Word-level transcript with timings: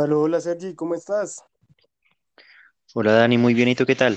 Aló, 0.00 0.22
hola 0.22 0.40
Sergi, 0.40 0.74
¿cómo 0.74 0.94
estás? 0.94 1.44
Hola 2.94 3.12
Dani, 3.12 3.36
muy 3.36 3.52
bien, 3.52 3.68
¿y 3.68 3.74
tú 3.74 3.84
qué 3.84 3.94
tal? 3.94 4.16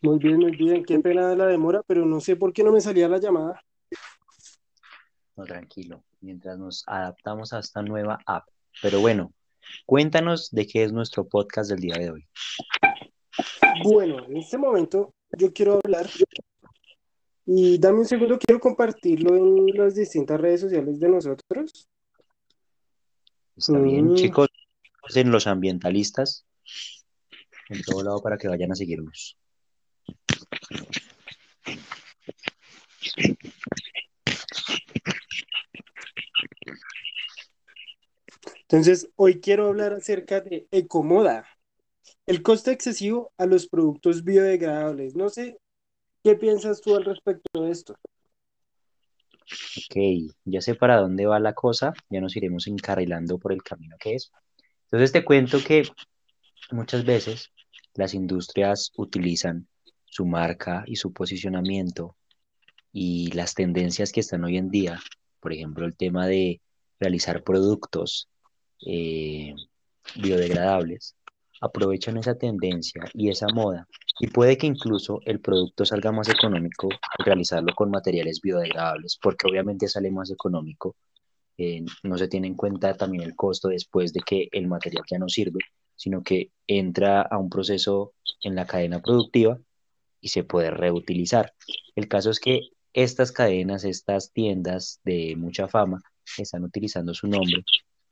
Muy 0.00 0.18
bien, 0.18 0.38
muy 0.38 0.56
bien, 0.56 0.86
qué 0.86 0.98
pena 1.00 1.34
la 1.34 1.46
demora, 1.46 1.82
pero 1.86 2.06
no 2.06 2.18
sé 2.18 2.34
por 2.34 2.54
qué 2.54 2.64
no 2.64 2.72
me 2.72 2.80
salía 2.80 3.10
la 3.10 3.18
llamada. 3.18 3.62
No, 5.36 5.44
tranquilo, 5.44 6.02
mientras 6.22 6.58
nos 6.58 6.82
adaptamos 6.86 7.52
a 7.52 7.58
esta 7.58 7.82
nueva 7.82 8.18
app. 8.24 8.48
Pero 8.80 9.00
bueno, 9.00 9.34
cuéntanos 9.84 10.50
de 10.50 10.66
qué 10.66 10.84
es 10.84 10.94
nuestro 10.94 11.28
podcast 11.28 11.68
del 11.68 11.80
día 11.80 11.96
de 11.98 12.10
hoy. 12.10 12.26
Bueno, 13.84 14.24
en 14.24 14.38
este 14.38 14.56
momento 14.56 15.12
yo 15.36 15.52
quiero 15.52 15.78
hablar 15.84 16.08
y 17.44 17.76
dame 17.76 17.98
un 17.98 18.06
segundo, 18.06 18.38
quiero 18.38 18.60
compartirlo 18.60 19.36
en 19.36 19.76
las 19.76 19.94
distintas 19.94 20.40
redes 20.40 20.62
sociales 20.62 20.98
de 20.98 21.08
nosotros. 21.10 21.86
¿Está 23.60 23.78
bien, 23.78 24.06
Mm, 24.06 24.14
chicos? 24.14 24.48
En 25.14 25.30
los 25.30 25.46
ambientalistas, 25.46 26.46
en 27.68 27.82
todo 27.82 28.02
lado 28.02 28.22
para 28.22 28.38
que 28.38 28.48
vayan 28.48 28.72
a 28.72 28.74
seguirnos. 28.74 29.36
Entonces, 38.62 39.10
hoy 39.16 39.40
quiero 39.40 39.66
hablar 39.66 39.92
acerca 39.92 40.40
de 40.40 40.66
ecomoda, 40.70 41.46
el 42.24 42.42
coste 42.42 42.70
excesivo 42.70 43.34
a 43.36 43.44
los 43.44 43.68
productos 43.68 44.24
biodegradables. 44.24 45.16
No 45.16 45.28
sé, 45.28 45.58
¿qué 46.24 46.34
piensas 46.34 46.80
tú 46.80 46.96
al 46.96 47.04
respecto 47.04 47.62
de 47.62 47.72
esto? 47.72 47.94
Ok, 49.76 49.96
ya 50.44 50.60
sé 50.60 50.74
para 50.74 50.96
dónde 51.00 51.26
va 51.26 51.40
la 51.40 51.54
cosa, 51.54 51.92
ya 52.08 52.20
nos 52.20 52.36
iremos 52.36 52.66
encarrilando 52.66 53.38
por 53.38 53.52
el 53.52 53.62
camino 53.62 53.96
que 53.98 54.14
es. 54.14 54.30
Entonces 54.84 55.12
te 55.12 55.24
cuento 55.24 55.58
que 55.64 55.88
muchas 56.70 57.04
veces 57.04 57.50
las 57.94 58.14
industrias 58.14 58.92
utilizan 58.96 59.68
su 60.04 60.26
marca 60.26 60.84
y 60.86 60.96
su 60.96 61.12
posicionamiento 61.12 62.16
y 62.92 63.30
las 63.32 63.54
tendencias 63.54 64.12
que 64.12 64.20
están 64.20 64.44
hoy 64.44 64.56
en 64.56 64.70
día, 64.70 65.00
por 65.40 65.52
ejemplo, 65.52 65.86
el 65.86 65.96
tema 65.96 66.26
de 66.26 66.60
realizar 66.98 67.42
productos 67.42 68.28
eh, 68.86 69.54
biodegradables, 70.16 71.14
aprovechan 71.60 72.16
esa 72.16 72.36
tendencia 72.36 73.04
y 73.14 73.30
esa 73.30 73.46
moda 73.48 73.86
y 74.20 74.26
puede 74.28 74.58
que 74.58 74.66
incluso 74.66 75.20
el 75.24 75.40
producto 75.40 75.86
salga 75.86 76.12
más 76.12 76.28
económico 76.28 76.88
al 76.90 77.24
realizarlo 77.24 77.74
con 77.74 77.90
materiales 77.90 78.40
biodegradables, 78.42 79.18
porque 79.20 79.48
obviamente 79.48 79.88
sale 79.88 80.10
más 80.10 80.30
económico. 80.30 80.94
eh, 81.58 81.84
no 82.04 82.16
se 82.18 82.28
tiene 82.28 82.46
en 82.46 82.54
cuenta 82.54 82.94
también 82.94 83.22
el 83.24 83.36
costo 83.36 83.68
después 83.68 84.12
de 84.12 84.20
que 84.20 84.48
el 84.52 84.66
material 84.66 85.04
ya 85.10 85.18
no 85.18 85.28
sirve, 85.28 85.60
sino 85.96 86.22
que 86.22 86.52
entra 86.66 87.22
a 87.22 87.38
un 87.38 87.50
proceso 87.50 88.14
en 88.42 88.54
la 88.54 88.66
cadena 88.66 89.00
productiva 89.00 89.58
y 90.20 90.28
se 90.28 90.44
puede 90.44 90.70
reutilizar. 90.70 91.52
El 91.96 92.08
caso 92.08 92.30
es 92.30 92.40
que 92.40 92.70
estas 92.92 93.32
cadenas, 93.32 93.84
estas 93.84 94.32
tiendas 94.32 95.00
de 95.04 95.34
mucha 95.36 95.68
fama, 95.68 96.00
están 96.38 96.64
utilizando 96.64 97.14
su 97.14 97.26
nombre 97.26 97.62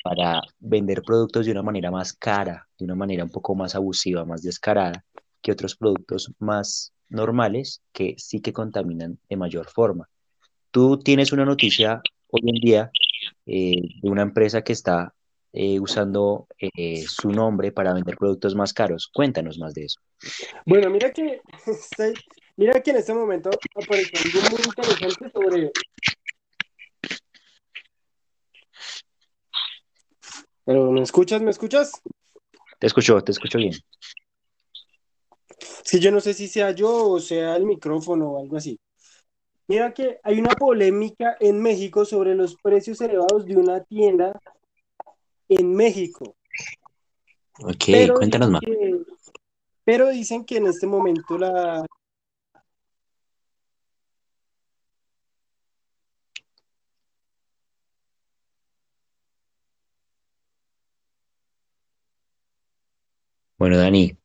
para 0.02 0.40
vender 0.58 1.02
productos 1.02 1.46
de 1.46 1.52
una 1.52 1.62
manera 1.62 1.90
más 1.90 2.12
cara, 2.12 2.68
de 2.78 2.84
una 2.84 2.94
manera 2.94 3.24
un 3.24 3.30
poco 3.30 3.54
más 3.54 3.74
abusiva, 3.74 4.24
más 4.24 4.42
descarada, 4.42 5.04
que 5.42 5.52
otros 5.52 5.76
productos 5.76 6.32
más 6.38 6.92
normales 7.08 7.82
que 7.92 8.14
sí 8.18 8.40
que 8.40 8.52
contaminan 8.52 9.18
de 9.28 9.36
mayor 9.36 9.68
forma. 9.68 10.08
Tú 10.70 10.98
tienes 10.98 11.32
una 11.32 11.44
noticia 11.44 12.00
hoy 12.28 12.40
en 12.44 12.60
día 12.60 12.90
eh, 13.46 13.76
de 14.02 14.10
una 14.10 14.22
empresa 14.22 14.62
que 14.62 14.72
está 14.72 15.14
eh, 15.52 15.80
usando 15.80 16.46
eh, 16.58 17.02
su 17.06 17.30
nombre 17.30 17.72
para 17.72 17.94
vender 17.94 18.16
productos 18.16 18.54
más 18.54 18.72
caros. 18.74 19.08
Cuéntanos 19.12 19.58
más 19.58 19.74
de 19.74 19.84
eso. 19.86 20.00
Bueno, 20.66 20.90
mira 20.90 21.10
que, 21.12 21.40
estoy- 21.66 22.14
mira 22.56 22.80
que 22.82 22.90
en 22.90 22.96
este 22.98 23.14
momento 23.14 23.50
apareció 23.74 24.18
algo 24.22 24.50
muy 24.50 24.60
interesante 24.66 25.30
sobre 25.32 25.70
Pero, 30.64 30.92
¿me 30.92 31.00
escuchas? 31.00 31.40
¿Me 31.40 31.50
escuchas? 31.50 32.02
Te 32.78 32.86
escucho, 32.86 33.20
te 33.22 33.32
escucho 33.32 33.56
bien. 33.58 33.72
Es 35.88 35.92
que 35.92 36.00
yo 36.00 36.12
no 36.12 36.20
sé 36.20 36.34
si 36.34 36.48
sea 36.48 36.72
yo 36.72 37.12
o 37.12 37.18
sea 37.18 37.56
el 37.56 37.64
micrófono 37.64 38.32
o 38.32 38.42
algo 38.42 38.58
así. 38.58 38.78
Mira 39.68 39.94
que 39.94 40.20
hay 40.22 40.38
una 40.38 40.54
polémica 40.54 41.38
en 41.40 41.62
México 41.62 42.04
sobre 42.04 42.34
los 42.34 42.56
precios 42.56 43.00
elevados 43.00 43.46
de 43.46 43.56
una 43.56 43.82
tienda 43.84 44.38
en 45.48 45.74
México, 45.74 46.36
Ok, 47.62 47.84
pero 47.86 48.16
cuéntanos 48.16 48.50
más. 48.50 48.60
que, 48.60 49.00
pero 49.82 50.10
dicen 50.10 50.44
que 50.44 50.58
en 50.58 50.66
este 50.66 50.86
momento 50.86 51.38
la... 51.38 51.86
Bueno, 63.56 63.78
Dani, 63.78 64.18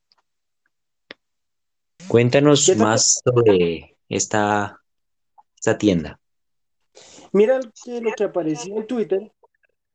cuéntanos 2.13 2.72
más 2.78 3.22
sobre 3.25 3.97
esta, 4.07 4.79
esta 5.56 5.78
tienda. 5.79 6.19
Mira 7.31 7.59
que 7.84 8.01
lo 8.01 8.12
que 8.12 8.25
apareció 8.25 8.78
en 8.78 8.85
Twitter, 8.85 9.31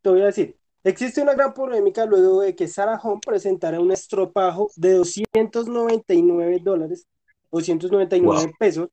te 0.03 0.11
voy 0.11 0.23
a 0.23 0.27
decir, 0.27 0.57
existe 0.83 1.23
una 1.23 1.35
gran 1.35 1.55
polémica 1.55 2.07
luego 2.07 2.41
de 2.41 2.57
que 2.57 2.67
Sarah 2.67 2.99
Home 3.01 3.21
presentara 3.25 3.79
un 3.79 3.93
estropajo 3.93 4.69
de 4.75 4.95
299 4.95 6.59
dólares, 6.61 7.07
Wow, 7.51 7.61
299 7.61 8.53
pesos 8.59 8.89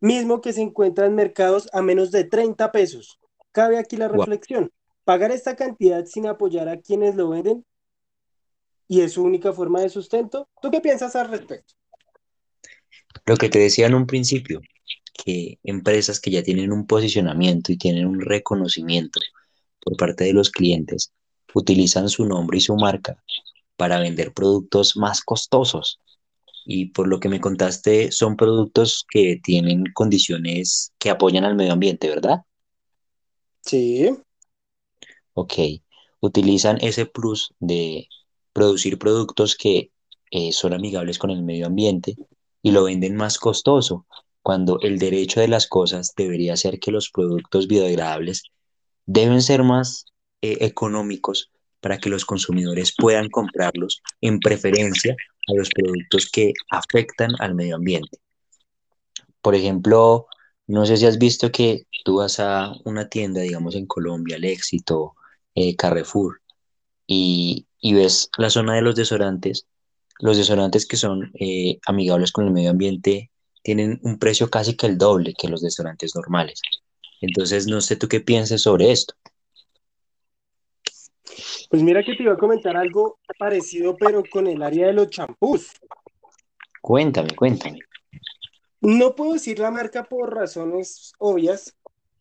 mismo 0.00 0.42
que 0.42 0.52
se 0.52 0.60
encuentra 0.60 1.06
en 1.06 1.14
mercados 1.14 1.70
a 1.72 1.80
menos 1.80 2.10
de 2.10 2.24
30 2.24 2.70
pesos. 2.70 3.18
Cabe 3.52 3.78
aquí 3.78 3.96
la 3.96 4.08
wow. 4.08 4.18
reflexión. 4.18 4.70
Pagar 5.04 5.32
esta 5.32 5.56
cantidad 5.56 6.04
sin 6.04 6.26
apoyar 6.26 6.68
a 6.68 6.80
quienes 6.80 7.16
lo 7.16 7.30
venden 7.30 7.64
y 8.88 9.00
es 9.00 9.12
su 9.12 9.24
única 9.24 9.54
forma 9.54 9.80
de 9.80 9.88
sustento. 9.88 10.50
¿Tú 10.60 10.70
qué 10.70 10.82
piensas 10.82 11.16
al 11.16 11.30
respecto? 11.30 11.74
Lo 13.26 13.36
que 13.36 13.48
te 13.48 13.58
decía 13.58 13.86
en 13.86 13.94
un 13.94 14.06
principio, 14.06 14.60
que 15.12 15.58
empresas 15.62 16.20
que 16.20 16.30
ya 16.30 16.42
tienen 16.42 16.72
un 16.72 16.86
posicionamiento 16.86 17.72
y 17.72 17.78
tienen 17.78 18.06
un 18.06 18.20
reconocimiento 18.20 19.20
por 19.80 19.96
parte 19.96 20.24
de 20.24 20.32
los 20.32 20.50
clientes, 20.50 21.12
utilizan 21.54 22.08
su 22.08 22.24
nombre 22.26 22.58
y 22.58 22.60
su 22.60 22.76
marca 22.76 23.22
para 23.76 24.00
vender 24.00 24.32
productos 24.32 24.96
más 24.96 25.22
costosos. 25.22 26.00
Y 26.64 26.86
por 26.86 27.08
lo 27.08 27.20
que 27.20 27.28
me 27.28 27.40
contaste, 27.40 28.12
son 28.12 28.36
productos 28.36 29.06
que 29.10 29.40
tienen 29.42 29.84
condiciones 29.94 30.92
que 30.98 31.10
apoyan 31.10 31.44
al 31.44 31.56
medio 31.56 31.72
ambiente, 31.72 32.08
¿verdad? 32.08 32.42
Sí, 33.60 34.08
Ok, 35.34 35.54
utilizan 36.20 36.78
ese 36.80 37.06
plus 37.06 37.54
de 37.60 38.08
producir 38.52 38.98
productos 38.98 39.56
que 39.56 39.92
eh, 40.30 40.52
son 40.52 40.72
amigables 40.74 41.18
con 41.18 41.30
el 41.30 41.42
medio 41.42 41.66
ambiente 41.66 42.16
y 42.62 42.70
lo 42.70 42.84
venden 42.84 43.16
más 43.16 43.38
costoso, 43.38 44.06
cuando 44.42 44.80
el 44.80 44.98
derecho 44.98 45.40
de 45.40 45.48
las 45.48 45.66
cosas 45.66 46.14
debería 46.16 46.56
ser 46.56 46.80
que 46.80 46.90
los 46.90 47.10
productos 47.10 47.68
biodegradables 47.68 48.44
deben 49.06 49.42
ser 49.42 49.62
más 49.62 50.06
eh, 50.42 50.58
económicos 50.60 51.50
para 51.80 51.98
que 51.98 52.08
los 52.08 52.24
consumidores 52.24 52.94
puedan 52.96 53.28
comprarlos 53.28 54.02
en 54.20 54.38
preferencia 54.38 55.16
a 55.48 55.54
los 55.54 55.68
productos 55.70 56.30
que 56.30 56.52
afectan 56.70 57.32
al 57.40 57.54
medio 57.54 57.76
ambiente. 57.76 58.18
Por 59.40 59.56
ejemplo, 59.56 60.26
no 60.68 60.86
sé 60.86 60.96
si 60.96 61.06
has 61.06 61.18
visto 61.18 61.50
que 61.50 61.86
tú 62.04 62.16
vas 62.16 62.38
a 62.38 62.72
una 62.84 63.08
tienda, 63.08 63.40
digamos 63.40 63.74
en 63.74 63.86
Colombia, 63.86 64.36
El 64.36 64.44
Éxito, 64.44 65.14
eh, 65.54 65.74
Carrefour, 65.74 66.40
y, 67.06 67.66
y 67.80 67.94
ves 67.94 68.30
la 68.38 68.50
zona 68.50 68.74
de 68.74 68.82
los 68.82 68.94
desodorantes, 68.94 69.66
los 70.22 70.36
desodorantes 70.36 70.86
que 70.86 70.96
son 70.96 71.32
eh, 71.38 71.80
amigables 71.86 72.30
con 72.30 72.46
el 72.46 72.52
medio 72.52 72.70
ambiente 72.70 73.30
tienen 73.62 73.98
un 74.02 74.18
precio 74.18 74.48
casi 74.48 74.76
que 74.76 74.86
el 74.86 74.96
doble 74.96 75.34
que 75.34 75.48
los 75.48 75.62
desodorantes 75.62 76.14
normales. 76.14 76.62
Entonces, 77.20 77.66
no 77.66 77.80
sé 77.80 77.96
tú 77.96 78.08
qué 78.08 78.20
pienses 78.20 78.62
sobre 78.62 78.92
esto. 78.92 79.14
pues 81.70 81.82
mira 81.82 82.04
que 82.04 82.14
te 82.14 82.22
iba 82.22 82.34
a 82.34 82.38
comentar 82.38 82.76
algo 82.76 83.18
parecido, 83.36 83.96
pero 83.96 84.22
con 84.30 84.46
el 84.46 84.62
área 84.62 84.86
de 84.86 84.92
los 84.92 85.10
champús. 85.10 85.72
Cuéntame, 86.80 87.30
cuéntame. 87.34 87.80
No 88.80 89.14
puedo 89.16 89.32
decir 89.32 89.58
la 89.58 89.70
marca 89.72 90.04
por 90.04 90.34
razones 90.34 91.12
obvias, 91.18 91.76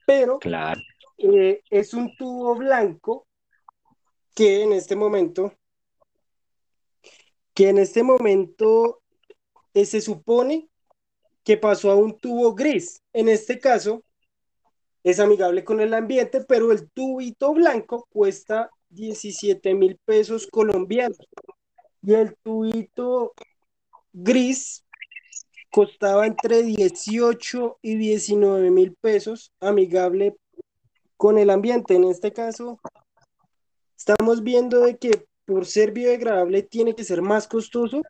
pero 0.08 0.40
Claro, 0.40 0.82
eh, 1.20 1.62
es 1.70 1.94
un 1.94 2.16
tubo 2.16 2.56
blanco 2.56 3.28
que 4.34 4.64
en 4.64 4.74
este 4.74 4.96
momento, 4.96 5.54
que 7.62 7.70
en 7.70 7.78
este 7.78 8.02
momento 8.02 9.04
eh, 9.76 9.86
se 9.86 10.02
supone 10.02 10.68
que 11.44 11.58
pasó 11.58 11.92
a 11.92 11.96
un 11.96 12.18
tubo 12.18 12.56
gris. 12.56 13.04
En 13.14 13.30
este 13.30 13.60
caso, 13.60 14.04
es 15.04 15.20
amigable 15.20 15.64
con 15.64 15.80
el 15.80 15.94
ambiente, 15.94 16.44
pero 16.44 16.72
el 16.72 16.90
tubito 16.90 17.54
blanco 17.54 18.08
cuesta 18.12 18.72
17 18.90 19.76
mil 19.76 20.00
pesos 20.04 20.48
colombianos. 20.48 21.20
Y 22.02 22.16
el 22.16 22.36
tubito 22.42 23.34
gris 24.12 24.84
costaba 25.70 26.26
entre 26.26 26.64
18 26.64 27.78
y 27.84 27.96
19 27.96 28.72
mil 28.72 28.96
pesos, 29.00 29.52
amigable 29.60 30.36
con 31.16 31.38
el 31.38 31.52
ambiente. 31.52 31.94
En 31.94 32.06
este 32.06 32.34
caso, 32.34 32.80
estamos 33.96 34.42
viendo 34.42 34.80
de 34.80 34.98
que 34.98 35.28
por 35.52 35.66
ser 35.66 35.92
biodegradable 35.92 36.64
tiene 36.64 36.96
que 36.96 37.04
ser 37.04 37.22
más 37.22 37.46
costoso. 37.46 38.02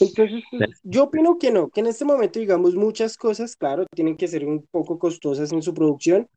Entonces, 0.00 0.44
pues, 0.50 0.80
yo 0.84 1.04
opino 1.04 1.36
que 1.36 1.50
no, 1.50 1.70
que 1.70 1.80
en 1.80 1.88
este 1.88 2.04
momento, 2.04 2.38
digamos, 2.38 2.76
muchas 2.76 3.16
cosas, 3.16 3.56
claro, 3.56 3.84
tienen 3.92 4.16
que 4.16 4.28
ser 4.28 4.44
un 4.44 4.64
poco 4.70 4.96
costosas 4.96 5.50
en 5.52 5.60
su 5.60 5.74
producción. 5.74 6.28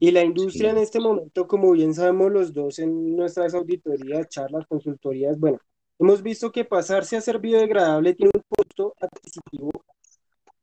Y 0.00 0.10
la 0.10 0.24
industria 0.24 0.70
en 0.70 0.78
este 0.78 0.98
momento, 0.98 1.46
como 1.46 1.70
bien 1.72 1.94
sabemos 1.94 2.32
los 2.32 2.52
dos 2.52 2.80
en 2.80 3.14
nuestras 3.14 3.54
auditorías, 3.54 4.28
charlas, 4.28 4.66
consultorías, 4.66 5.38
bueno, 5.38 5.58
hemos 6.00 6.22
visto 6.22 6.50
que 6.50 6.64
pasarse 6.64 7.16
a 7.16 7.20
ser 7.20 7.38
biodegradable 7.38 8.14
tiene 8.14 8.32
un 8.34 8.42
costo 8.48 8.94
adquisitivo, 8.98 9.70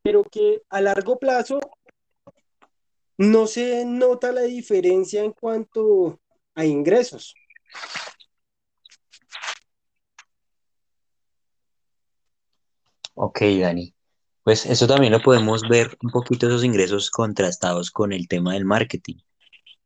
pero 0.01 0.23
que 0.23 0.63
a 0.69 0.81
largo 0.81 1.17
plazo 1.17 1.59
no 3.17 3.47
se 3.47 3.85
nota 3.85 4.31
la 4.31 4.41
diferencia 4.41 5.23
en 5.23 5.33
cuanto 5.33 6.19
a 6.55 6.65
ingresos. 6.65 7.35
Ok, 13.15 13.41
Dani. 13.59 13.93
Pues 14.43 14.65
eso 14.65 14.87
también 14.87 15.11
lo 15.11 15.21
podemos 15.21 15.61
ver 15.67 15.97
un 16.01 16.11
poquito 16.11 16.47
esos 16.47 16.63
ingresos 16.63 17.11
contrastados 17.11 17.91
con 17.91 18.13
el 18.13 18.27
tema 18.27 18.53
del 18.53 18.63
marketing. 18.63 19.17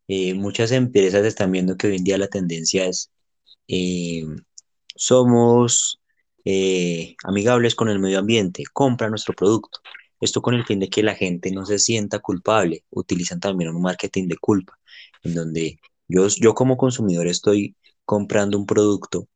Eh, 0.07 0.33
muchas 0.33 0.71
empresas 0.71 1.25
están 1.25 1.51
viendo 1.51 1.77
que 1.77 1.87
hoy 1.87 1.95
en 1.95 2.03
día 2.03 2.17
la 2.17 2.27
tendencia 2.27 2.85
es 2.85 3.09
eh, 3.67 4.23
somos 4.95 6.01
eh, 6.45 7.15
amigables 7.23 7.75
con 7.75 7.89
el 7.89 7.99
medio 7.99 8.19
ambiente, 8.19 8.63
compra 8.73 9.09
nuestro 9.09 9.33
producto. 9.33 9.79
Esto 10.21 10.41
con 10.41 10.53
el 10.53 10.65
fin 10.65 10.79
de 10.79 10.89
que 10.89 11.03
la 11.03 11.15
gente 11.15 11.51
no 11.51 11.65
se 11.65 11.79
sienta 11.79 12.19
culpable. 12.19 12.85
Utilizan 12.91 13.39
también 13.39 13.71
un 13.71 13.81
marketing 13.81 14.27
de 14.27 14.37
culpa, 14.37 14.79
en 15.23 15.33
donde 15.35 15.79
yo, 16.07 16.27
yo 16.27 16.53
como 16.53 16.77
consumidor 16.77 17.27
estoy 17.27 17.75
comprando 18.05 18.57
un 18.57 18.65
producto 18.65 19.27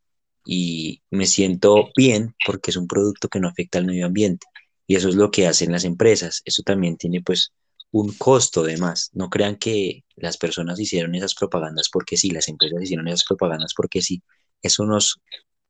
y 0.45 1.01
me 1.09 1.25
siento 1.25 1.89
bien 1.97 2.35
porque 2.45 2.71
es 2.71 2.77
un 2.77 2.87
producto 2.87 3.27
que 3.29 3.39
no 3.39 3.47
afecta 3.49 3.79
al 3.79 3.85
medio 3.85 4.05
ambiente. 4.05 4.45
Y 4.87 4.95
eso 4.95 5.09
es 5.09 5.15
lo 5.15 5.31
que 5.31 5.47
hacen 5.47 5.71
las 5.71 5.83
empresas. 5.85 6.41
Eso 6.45 6.61
también 6.63 6.97
tiene 6.97 7.21
pues 7.21 7.51
un 7.91 8.13
costo 8.13 8.63
de 8.63 8.77
más. 8.77 9.09
No 9.13 9.29
crean 9.29 9.55
que 9.55 10.03
las 10.15 10.37
personas 10.37 10.79
hicieron 10.79 11.15
esas 11.15 11.33
propagandas 11.33 11.89
porque 11.89 12.17
sí, 12.17 12.29
las 12.29 12.47
empresas 12.47 12.83
hicieron 12.83 13.07
esas 13.07 13.25
propagandas 13.25 13.73
porque 13.75 14.01
sí. 14.01 14.21
Eso 14.61 14.85
nos, 14.85 15.19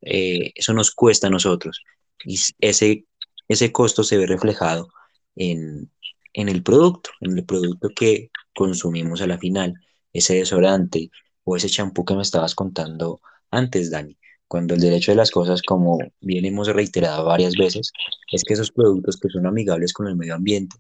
eh, 0.02 0.52
eso 0.56 0.74
nos 0.74 0.92
cuesta 0.92 1.28
a 1.28 1.30
nosotros. 1.30 1.82
Y 2.26 2.38
ese, 2.60 3.06
ese 3.48 3.72
costo 3.72 4.04
se 4.04 4.18
ve 4.18 4.26
reflejado 4.26 4.90
en, 5.36 5.92
en 6.34 6.50
el 6.50 6.64
producto, 6.64 7.12
en 7.22 7.38
el 7.38 7.46
producto 7.46 7.90
que 7.96 8.32
consumimos 8.54 9.22
a 9.22 9.28
la 9.28 9.38
final, 9.38 9.74
ese 10.14 10.36
desodorante 10.36 11.12
o 11.44 11.56
ese 11.56 11.70
champú 11.70 12.06
que 12.06 12.16
me 12.16 12.22
estabas 12.22 12.56
contando 12.56 13.22
antes, 13.52 13.92
Dani 13.92 14.18
cuando 14.48 14.74
el 14.76 14.82
derecho 14.82 15.12
de 15.12 15.18
las 15.18 15.32
cosas, 15.32 15.62
como 15.62 15.98
bien 16.22 16.46
hemos 16.46 16.68
reiterado 16.68 17.26
varias 17.26 17.56
veces, 17.56 17.92
es 18.32 18.44
que 18.44 18.54
esos 18.54 18.72
productos 18.72 19.18
que 19.18 19.30
son 19.30 19.46
amigables 19.46 19.94
con 19.94 20.08
el 20.08 20.16
medio 20.16 20.36
ambiente 20.36 20.78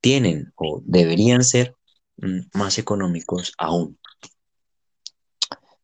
tienen 0.00 0.52
o 0.56 0.82
deberían 0.84 1.44
ser 1.44 1.74
mm, 2.16 2.40
más 2.54 2.78
económicos 2.78 3.52
aún. 3.56 3.98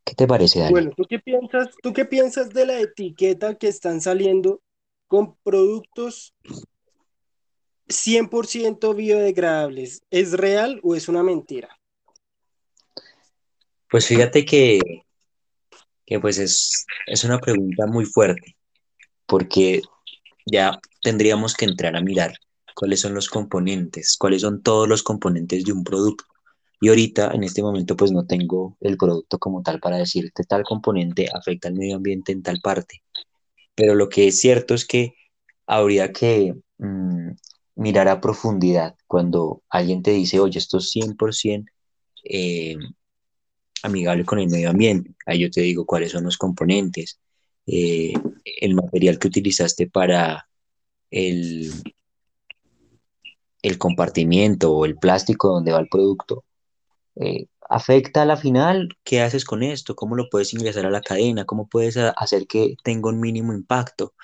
¿Qué 0.04 0.14
te 0.14 0.26
parece, 0.26 0.60
Dani? 0.60 0.72
Bueno, 0.72 0.90
¿tú 0.96 1.04
qué 1.08 1.18
piensas, 1.18 1.68
tú 1.82 1.92
qué 1.92 2.04
piensas 2.04 2.50
de 2.50 2.66
la 2.66 2.80
etiqueta 2.80 3.54
que 3.54 3.68
están 3.68 4.00
saliendo 4.00 4.60
con 5.06 5.36
productos 5.42 6.34
100% 7.88 8.94
biodegradables? 8.94 10.02
¿Es 10.10 10.32
real 10.32 10.80
o 10.82 10.94
es 10.94 11.08
una 11.08 11.22
mentira? 11.22 11.68
Pues 13.90 14.06
fíjate 14.06 14.44
que 14.44 14.80
que 16.08 16.18
pues 16.20 16.38
es, 16.38 16.86
es 17.06 17.22
una 17.24 17.38
pregunta 17.38 17.86
muy 17.86 18.06
fuerte, 18.06 18.56
porque 19.26 19.82
ya 20.46 20.80
tendríamos 21.02 21.54
que 21.54 21.66
entrar 21.66 21.94
a 21.96 22.00
mirar 22.00 22.32
cuáles 22.74 23.00
son 23.00 23.12
los 23.12 23.28
componentes, 23.28 24.16
cuáles 24.18 24.40
son 24.40 24.62
todos 24.62 24.88
los 24.88 25.02
componentes 25.02 25.64
de 25.64 25.72
un 25.72 25.84
producto. 25.84 26.24
Y 26.80 26.88
ahorita, 26.88 27.32
en 27.34 27.44
este 27.44 27.60
momento, 27.60 27.94
pues 27.94 28.10
no 28.10 28.24
tengo 28.24 28.78
el 28.80 28.96
producto 28.96 29.38
como 29.38 29.62
tal 29.62 29.80
para 29.80 29.98
decirte 29.98 30.44
tal 30.44 30.62
componente 30.62 31.28
afecta 31.30 31.68
al 31.68 31.74
medio 31.74 31.96
ambiente 31.96 32.32
en 32.32 32.42
tal 32.42 32.60
parte. 32.62 33.02
Pero 33.74 33.94
lo 33.94 34.08
que 34.08 34.28
es 34.28 34.40
cierto 34.40 34.72
es 34.72 34.86
que 34.86 35.14
habría 35.66 36.10
que 36.10 36.54
mm, 36.78 37.32
mirar 37.78 38.08
a 38.08 38.20
profundidad 38.20 38.96
cuando 39.06 39.62
alguien 39.70 40.02
te 40.02 40.10
dice, 40.10 40.40
oye, 40.40 40.58
esto 40.58 40.78
es 40.78 40.90
100% 40.90 41.70
eh, 42.24 42.76
amigable 43.84 44.24
con 44.24 44.40
el 44.40 44.48
medio 44.48 44.70
ambiente. 44.70 45.14
Ahí 45.26 45.40
yo 45.40 45.50
te 45.50 45.60
digo 45.62 45.86
cuáles 45.86 46.10
son 46.12 46.24
los 46.24 46.36
componentes, 46.36 47.20
eh, 47.66 48.12
el 48.60 48.74
material 48.74 49.18
que 49.18 49.28
utilizaste 49.28 49.88
para 49.88 50.48
el, 51.10 51.72
el 53.62 53.78
compartimiento 53.78 54.72
o 54.72 54.84
el 54.84 54.96
plástico 54.98 55.48
donde 55.48 55.72
va 55.72 55.78
el 55.78 55.88
producto. 55.88 56.44
Eh, 57.14 57.46
¿Afecta 57.70 58.22
a 58.22 58.26
la 58.26 58.36
final? 58.36 58.88
¿Qué 59.04 59.20
haces 59.20 59.44
con 59.44 59.62
esto? 59.62 59.94
¿Cómo 59.94 60.16
lo 60.16 60.28
puedes 60.30 60.52
ingresar 60.52 60.84
a 60.86 60.90
la 60.90 61.00
cadena? 61.02 61.44
¿Cómo 61.44 61.68
puedes 61.68 61.96
hacer 61.96 62.48
que 62.48 62.74
tenga 62.82 63.10
un 63.10 63.20
mínimo 63.20 63.52
impacto? 63.52 64.14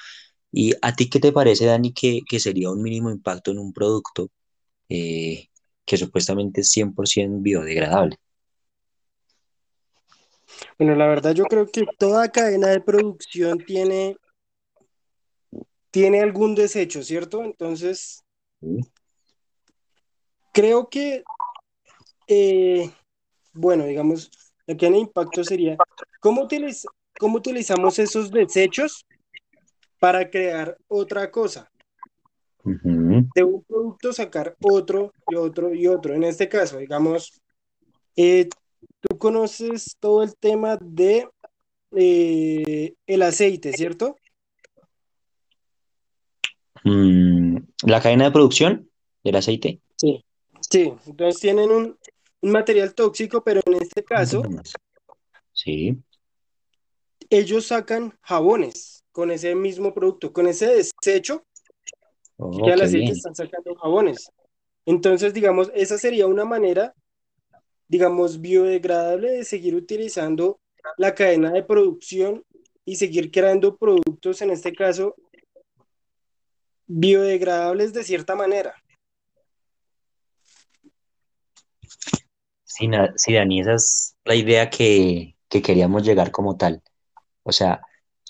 ¿Y 0.57 0.73
a 0.83 0.95
ti 0.95 1.11
qué 1.11 1.19
te 1.19 1.33
parece, 1.33 1.67
Dani, 1.67 1.93
que, 1.93 2.23
sería 2.39 2.71
un 2.71 2.81
mínimo 2.81 3.11
impacto 3.11 3.51
en 3.51 3.59
un 3.59 3.73
producto 3.73 4.31
eh, 4.89 5.49
que 5.85 5.97
supuestamente 5.97 6.61
es 6.61 6.71
100% 6.71 7.43
biodegradable? 7.43 8.17
Bueno, 10.79 10.95
la 10.95 11.09
verdad 11.09 11.35
yo 11.35 11.45
creo 11.47 11.67
que 11.67 11.85
toda 11.99 12.31
cadena 12.31 12.69
de 12.69 12.81
producción 12.81 13.59
tiene, 13.67 14.17
tiene 15.91 16.21
algún 16.21 16.55
desecho, 16.55 17.03
¿cierto? 17.03 17.43
Entonces, 17.43 18.23
creo 20.53 20.89
que, 20.89 21.25
eh, 22.29 22.93
bueno, 23.53 23.87
digamos, 23.87 24.31
lo 24.69 24.77
que 24.77 24.87
impacto 24.87 25.43
sería, 25.43 25.77
¿cómo, 26.21 26.47
¿cómo 27.19 27.39
utilizamos 27.39 27.99
esos 27.99 28.31
desechos 28.31 29.05
para 29.99 30.31
crear 30.31 30.77
otra 30.89 31.31
cosa? 31.31 31.71
De 32.65 33.45
un 33.45 33.63
producto 33.63 34.13
sacar 34.13 34.57
otro 34.63 35.13
y 35.29 35.35
otro 35.35 35.75
y 35.75 35.87
otro. 35.87 36.15
En 36.15 36.25
este 36.25 36.49
caso, 36.49 36.79
digamos, 36.79 37.43
eh, 38.17 38.49
Tú 39.07 39.19
conoces 39.19 39.97
todo 40.01 40.23
el 40.23 40.35
tema 40.35 40.79
de 40.81 41.29
eh, 41.95 42.95
el 43.07 43.23
aceite, 43.23 43.73
¿cierto? 43.75 44.17
Mm, 46.85 47.59
la 47.87 48.01
cadena 48.01 48.25
de 48.25 48.31
producción 48.31 48.91
del 49.23 49.37
aceite. 49.37 49.81
Sí, 49.97 50.25
sí. 50.61 50.93
Entonces 51.07 51.41
tienen 51.41 51.71
un, 51.71 51.99
material 52.41 52.95
tóxico, 52.95 53.43
pero 53.43 53.61
en 53.67 53.75
este 53.75 54.05
caso, 54.05 54.43
sí. 55.53 55.99
ellos 57.31 57.67
sacan 57.67 58.19
jabones 58.21 58.94
con 59.15 59.31
ese 59.31 59.55
mismo 59.55 59.95
producto, 59.95 60.33
con 60.33 60.49
ese 60.49 60.67
desecho 60.67 61.47
oh, 62.37 62.51
que 62.51 62.73
al 62.73 62.83
aceite 62.83 63.13
están 63.13 63.35
sacando 63.35 63.75
jabones. 63.77 64.29
Entonces, 64.85 65.33
digamos, 65.33 65.71
esa 65.75 65.97
sería 65.97 66.27
una 66.27 66.45
manera 66.45 66.95
digamos, 67.89 68.41
biodegradable 68.41 69.31
de 69.31 69.45
seguir 69.45 69.75
utilizando 69.75 70.61
la 70.97 71.15
cadena 71.15 71.51
de 71.51 71.63
producción 71.63 72.45
y 72.85 72.97
seguir 72.97 73.31
creando 73.31 73.77
productos, 73.77 74.43
en 74.43 74.51
este 74.51 74.73
caso, 74.73 75.15
biodegradables 76.87 77.93
de 77.93 78.05
cierta 78.05 78.35
manera. 78.35 78.75
Sí, 82.65 82.89
Dani, 83.33 83.61
esa 83.61 83.75
es 83.75 84.17
la 84.25 84.35
idea 84.35 84.69
que, 84.69 85.37
que 85.49 85.63
queríamos 85.63 86.03
llegar 86.03 86.33
como 86.33 86.57
tal. 86.57 86.83
O 87.45 87.53
sea, 87.53 87.81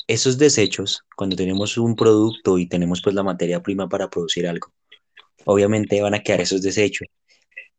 esos 0.07 0.39
desechos, 0.39 1.03
cuando 1.17 1.37
tenemos 1.37 1.79
un 1.79 1.97
producto 1.97 2.59
y 2.59 2.67
tenemos 2.67 3.01
pues 3.03 3.15
la 3.15 3.23
materia 3.23 3.63
prima 3.63 3.89
para 3.89 4.09
producir 4.11 4.47
algo, 4.47 4.73
obviamente 5.45 6.01
van 6.01 6.15
a 6.15 6.23
quedar 6.23 6.41
esos 6.41 6.63
desechos 6.63 7.09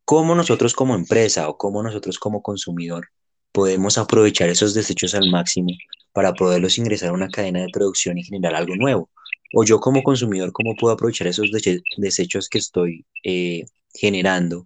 cómo 0.06 0.36
nosotros 0.36 0.72
como 0.72 0.94
empresa 0.94 1.48
o 1.50 1.58
cómo 1.58 1.82
nosotros 1.82 2.18
como 2.18 2.40
consumidor 2.40 3.08
podemos 3.52 3.98
aprovechar 3.98 4.48
esos 4.48 4.72
desechos 4.72 5.14
al 5.14 5.30
máximo 5.30 5.70
para 6.12 6.32
poderlos 6.32 6.78
ingresar 6.78 7.10
a 7.10 7.12
una 7.12 7.28
cadena 7.28 7.60
de 7.60 7.68
producción 7.72 8.16
y 8.16 8.22
generar 8.22 8.54
algo 8.54 8.76
nuevo. 8.76 9.10
O 9.52 9.64
yo 9.64 9.80
como 9.80 10.02
consumidor, 10.04 10.52
¿cómo 10.52 10.76
puedo 10.76 10.94
aprovechar 10.94 11.26
esos 11.26 11.50
desechos 11.96 12.48
que 12.48 12.58
estoy 12.58 13.04
eh, 13.24 13.64
generando 13.94 14.64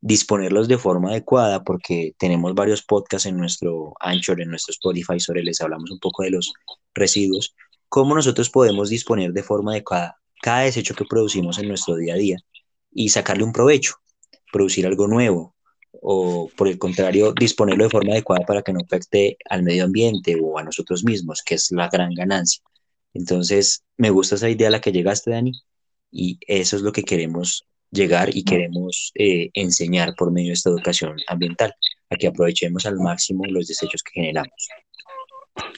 disponerlos 0.00 0.68
de 0.68 0.78
forma 0.78 1.10
adecuada, 1.10 1.62
porque 1.62 2.14
tenemos 2.18 2.54
varios 2.54 2.82
podcasts 2.82 3.26
en 3.26 3.36
nuestro 3.36 3.94
Anchor, 4.00 4.40
en 4.40 4.50
nuestro 4.50 4.72
Spotify, 4.72 5.20
sobre 5.20 5.42
les 5.42 5.60
hablamos 5.60 5.90
un 5.90 5.98
poco 5.98 6.22
de 6.22 6.30
los 6.30 6.52
residuos, 6.94 7.54
cómo 7.88 8.14
nosotros 8.14 8.50
podemos 8.50 8.88
disponer 8.88 9.32
de 9.32 9.42
forma 9.42 9.72
adecuada 9.72 10.16
cada 10.42 10.62
desecho 10.62 10.94
que 10.94 11.04
producimos 11.04 11.58
en 11.58 11.68
nuestro 11.68 11.96
día 11.96 12.14
a 12.14 12.16
día 12.16 12.38
y 12.92 13.10
sacarle 13.10 13.44
un 13.44 13.52
provecho, 13.52 13.96
producir 14.52 14.86
algo 14.86 15.06
nuevo, 15.06 15.54
o 15.92 16.48
por 16.56 16.68
el 16.68 16.78
contrario, 16.78 17.32
disponerlo 17.32 17.84
de 17.84 17.90
forma 17.90 18.12
adecuada 18.12 18.46
para 18.46 18.62
que 18.62 18.72
no 18.72 18.80
afecte 18.80 19.36
al 19.48 19.62
medio 19.62 19.84
ambiente 19.84 20.36
o 20.40 20.58
a 20.58 20.62
nosotros 20.62 21.04
mismos, 21.04 21.42
que 21.44 21.56
es 21.56 21.70
la 21.72 21.88
gran 21.88 22.14
ganancia. 22.14 22.62
Entonces, 23.12 23.82
me 23.96 24.10
gusta 24.10 24.36
esa 24.36 24.48
idea 24.48 24.68
a 24.68 24.70
la 24.70 24.80
que 24.80 24.92
llegaste, 24.92 25.30
Dani, 25.32 25.52
y 26.10 26.38
eso 26.46 26.76
es 26.76 26.82
lo 26.82 26.92
que 26.92 27.02
queremos 27.02 27.66
llegar 27.90 28.34
y 28.34 28.44
queremos 28.44 29.12
eh, 29.14 29.50
enseñar 29.54 30.14
por 30.16 30.30
medio 30.30 30.48
de 30.48 30.54
esta 30.54 30.70
educación 30.70 31.16
ambiental, 31.26 31.74
a 32.08 32.16
que 32.16 32.28
aprovechemos 32.28 32.86
al 32.86 32.96
máximo 32.96 33.44
los 33.46 33.66
desechos 33.66 34.02
que 34.02 34.20
generamos. 34.20 34.68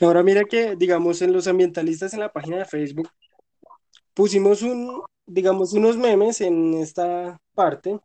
Ahora 0.01 0.23
mira 0.23 0.45
que, 0.45 0.77
digamos, 0.77 1.23
en 1.23 1.33
los 1.33 1.47
ambientalistas 1.47 2.13
en 2.15 2.21
la 2.21 2.33
página 2.33 2.59
de 2.59 2.65
Facebook 2.65 3.09
pusimos 4.15 4.63
un, 4.63 5.03
digamos, 5.27 5.73
unos 5.73 5.97
memes 5.97 6.41
en 6.41 6.75
esta 6.75 7.41
parte 7.55 7.99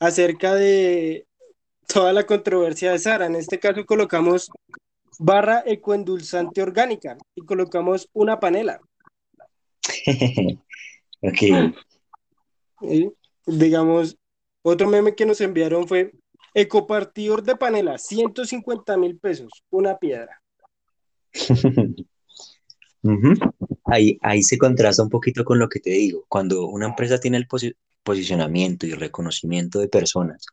acerca 0.00 0.54
de 0.54 1.26
toda 1.86 2.12
la 2.12 2.26
controversia 2.26 2.92
de 2.92 2.98
Sara. 2.98 3.26
En 3.26 3.36
este 3.36 3.58
caso 3.58 3.86
colocamos 3.86 4.50
barra 5.18 5.62
ecoendulzante 5.66 6.62
orgánica 6.62 7.16
y 7.34 7.42
colocamos 7.42 8.08
una 8.12 8.38
panela. 8.38 8.80
ok. 11.22 11.74
Digamos, 13.48 14.16
otro 14.62 14.88
meme 14.88 15.14
que 15.14 15.26
nos 15.26 15.40
enviaron 15.40 15.88
fue 15.88 16.12
ecopartidor 16.54 17.42
de 17.42 17.56
panela, 17.56 17.98
150 17.98 18.96
mil 18.96 19.18
pesos, 19.18 19.50
una 19.70 19.98
piedra. 19.98 20.40
ahí, 23.84 24.18
ahí 24.22 24.42
se 24.42 24.58
contrasta 24.58 25.02
un 25.02 25.08
poquito 25.08 25.44
con 25.44 25.58
lo 25.58 25.68
que 25.68 25.80
te 25.80 25.90
digo. 25.90 26.24
Cuando 26.28 26.66
una 26.66 26.86
empresa 26.86 27.18
tiene 27.18 27.36
el 27.38 27.46
posicionamiento 28.02 28.86
y 28.86 28.92
reconocimiento 28.92 29.78
de 29.80 29.88
personas, 29.88 30.46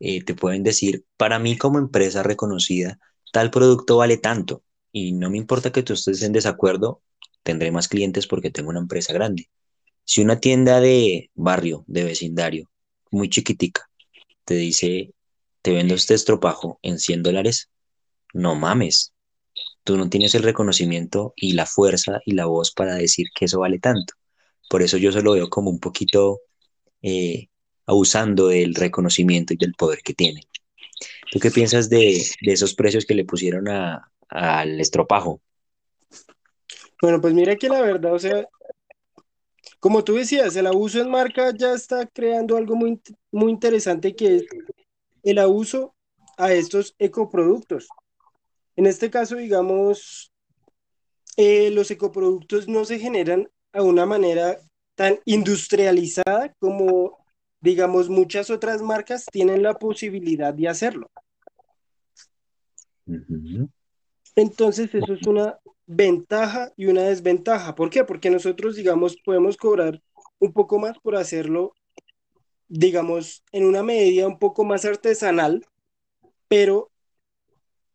eh, 0.00 0.22
te 0.24 0.34
pueden 0.34 0.62
decir, 0.62 1.04
para 1.16 1.38
mí 1.38 1.56
como 1.56 1.78
empresa 1.78 2.22
reconocida, 2.22 2.98
tal 3.32 3.50
producto 3.50 3.98
vale 3.98 4.18
tanto 4.18 4.62
y 4.92 5.12
no 5.12 5.30
me 5.30 5.38
importa 5.38 5.72
que 5.72 5.82
tú 5.82 5.92
estés 5.92 6.22
en 6.22 6.32
desacuerdo, 6.32 7.02
tendré 7.42 7.70
más 7.70 7.88
clientes 7.88 8.26
porque 8.26 8.50
tengo 8.50 8.70
una 8.70 8.80
empresa 8.80 9.12
grande. 9.12 9.48
Si 10.06 10.22
una 10.22 10.38
tienda 10.38 10.80
de 10.80 11.30
barrio, 11.34 11.84
de 11.88 12.04
vecindario, 12.04 12.70
muy 13.10 13.28
chiquitica, 13.28 13.90
te 14.44 14.54
dice, 14.54 15.12
te 15.62 15.72
vendo 15.72 15.96
este 15.96 16.14
estropajo 16.14 16.78
en 16.82 17.00
100 17.00 17.24
dólares, 17.24 17.70
no 18.32 18.54
mames, 18.54 19.12
tú 19.82 19.96
no 19.96 20.08
tienes 20.08 20.36
el 20.36 20.44
reconocimiento 20.44 21.34
y 21.34 21.54
la 21.54 21.66
fuerza 21.66 22.20
y 22.24 22.34
la 22.34 22.46
voz 22.46 22.70
para 22.70 22.94
decir 22.94 23.26
que 23.34 23.46
eso 23.46 23.58
vale 23.58 23.80
tanto. 23.80 24.14
Por 24.70 24.82
eso 24.82 24.96
yo 24.96 25.10
se 25.10 25.22
lo 25.22 25.32
veo 25.32 25.50
como 25.50 25.70
un 25.70 25.80
poquito 25.80 26.40
eh, 27.02 27.48
abusando 27.84 28.46
del 28.46 28.76
reconocimiento 28.76 29.54
y 29.54 29.56
del 29.56 29.74
poder 29.74 29.98
que 30.04 30.14
tiene. 30.14 30.42
¿Tú 31.32 31.40
qué 31.40 31.50
piensas 31.50 31.90
de, 31.90 32.24
esos 32.42 32.74
precios 32.74 33.06
que 33.06 33.14
le 33.14 33.24
pusieron 33.24 33.66
al 34.28 34.80
estropajo? 34.80 35.40
Bueno, 37.02 37.20
pues 37.20 37.34
mira 37.34 37.56
que 37.56 37.68
la 37.68 37.80
verdad, 37.82 38.14
o 38.14 38.18
sea, 38.20 38.46
como 39.86 40.02
tú 40.02 40.14
decías, 40.14 40.56
el 40.56 40.66
abuso 40.66 41.00
en 41.00 41.08
marca 41.08 41.52
ya 41.56 41.72
está 41.72 42.08
creando 42.08 42.56
algo 42.56 42.74
muy, 42.74 43.00
muy 43.30 43.52
interesante 43.52 44.16
que 44.16 44.34
es 44.34 44.46
el 45.22 45.38
abuso 45.38 45.94
a 46.36 46.52
estos 46.52 46.96
ecoproductos. 46.98 47.86
En 48.74 48.86
este 48.86 49.10
caso, 49.10 49.36
digamos, 49.36 50.32
eh, 51.36 51.70
los 51.70 51.88
ecoproductos 51.92 52.66
no 52.66 52.84
se 52.84 52.98
generan 52.98 53.48
a 53.72 53.82
una 53.82 54.06
manera 54.06 54.58
tan 54.96 55.20
industrializada 55.24 56.52
como 56.58 57.24
digamos, 57.60 58.08
muchas 58.08 58.50
otras 58.50 58.82
marcas 58.82 59.26
tienen 59.30 59.62
la 59.62 59.74
posibilidad 59.74 60.52
de 60.52 60.66
hacerlo. 60.66 61.08
Entonces, 64.34 64.92
eso 64.92 65.12
es 65.12 65.24
una 65.28 65.60
ventaja 65.86 66.72
y 66.76 66.86
una 66.86 67.02
desventaja. 67.02 67.74
¿Por 67.74 67.90
qué? 67.90 68.04
Porque 68.04 68.30
nosotros, 68.30 68.76
digamos, 68.76 69.16
podemos 69.24 69.56
cobrar 69.56 70.02
un 70.38 70.52
poco 70.52 70.78
más 70.78 70.98
por 70.98 71.16
hacerlo, 71.16 71.74
digamos, 72.68 73.44
en 73.52 73.64
una 73.64 73.82
medida 73.82 74.26
un 74.26 74.38
poco 74.38 74.64
más 74.64 74.84
artesanal, 74.84 75.64
pero 76.48 76.90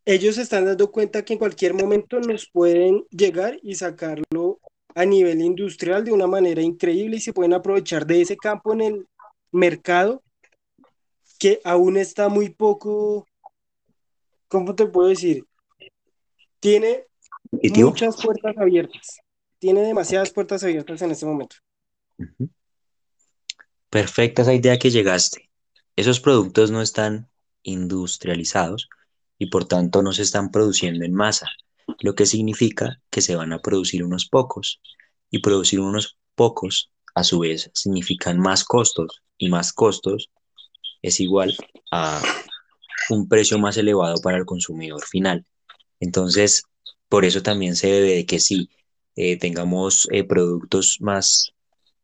ellos 0.05 0.37
están 0.37 0.65
dando 0.65 0.91
cuenta 0.91 1.23
que 1.23 1.33
en 1.33 1.39
cualquier 1.39 1.73
momento 1.73 2.19
nos 2.19 2.49
pueden 2.49 3.05
llegar 3.11 3.59
y 3.61 3.75
sacarlo 3.75 4.59
a 4.95 5.05
nivel 5.05 5.41
industrial 5.41 6.03
de 6.03 6.11
una 6.11 6.27
manera 6.27 6.61
increíble 6.61 7.17
y 7.17 7.21
se 7.21 7.33
pueden 7.33 7.53
aprovechar 7.53 8.05
de 8.05 8.21
ese 8.21 8.35
campo 8.35 8.73
en 8.73 8.81
el 8.81 9.07
mercado 9.51 10.23
que 11.39 11.59
aún 11.63 11.97
está 11.97 12.29
muy 12.29 12.49
poco, 12.49 13.27
¿cómo 14.47 14.75
te 14.75 14.85
puedo 14.85 15.07
decir? 15.07 15.45
Tiene 16.59 17.05
muchas 17.51 18.21
puertas 18.21 18.57
abiertas. 18.57 19.19
Tiene 19.59 19.81
demasiadas 19.81 20.31
puertas 20.31 20.63
abiertas 20.63 21.01
en 21.01 21.11
este 21.11 21.25
momento. 21.25 21.57
Perfecta 23.89 24.41
esa 24.41 24.53
idea 24.53 24.79
que 24.79 24.89
llegaste. 24.89 25.49
Esos 25.95 26.19
productos 26.19 26.71
no 26.71 26.81
están 26.81 27.29
industrializados 27.63 28.89
y 29.37 29.47
por 29.47 29.65
tanto 29.65 30.01
no 30.01 30.13
se 30.13 30.21
están 30.21 30.51
produciendo 30.51 31.03
en 31.03 31.13
masa, 31.13 31.47
lo 31.99 32.15
que 32.15 32.25
significa 32.25 33.01
que 33.09 33.21
se 33.21 33.35
van 33.35 33.53
a 33.53 33.59
producir 33.59 34.03
unos 34.03 34.25
pocos 34.27 34.81
y 35.29 35.39
producir 35.39 35.79
unos 35.79 36.17
pocos 36.35 36.91
a 37.15 37.23
su 37.23 37.39
vez 37.39 37.69
significan 37.73 38.39
más 38.39 38.63
costos 38.63 39.21
y 39.37 39.49
más 39.49 39.73
costos 39.73 40.29
es 41.01 41.19
igual 41.19 41.55
a 41.91 42.21
un 43.09 43.27
precio 43.27 43.57
más 43.59 43.77
elevado 43.77 44.21
para 44.21 44.37
el 44.37 44.45
consumidor 44.45 45.03
final. 45.05 45.45
Entonces, 45.99 46.63
por 47.11 47.25
eso 47.25 47.43
también 47.43 47.75
se 47.75 47.87
debe 47.87 48.15
de 48.15 48.25
que 48.25 48.39
sí 48.39 48.69
eh, 49.17 49.35
tengamos 49.37 50.07
eh, 50.13 50.23
productos 50.23 50.95
más 51.01 51.51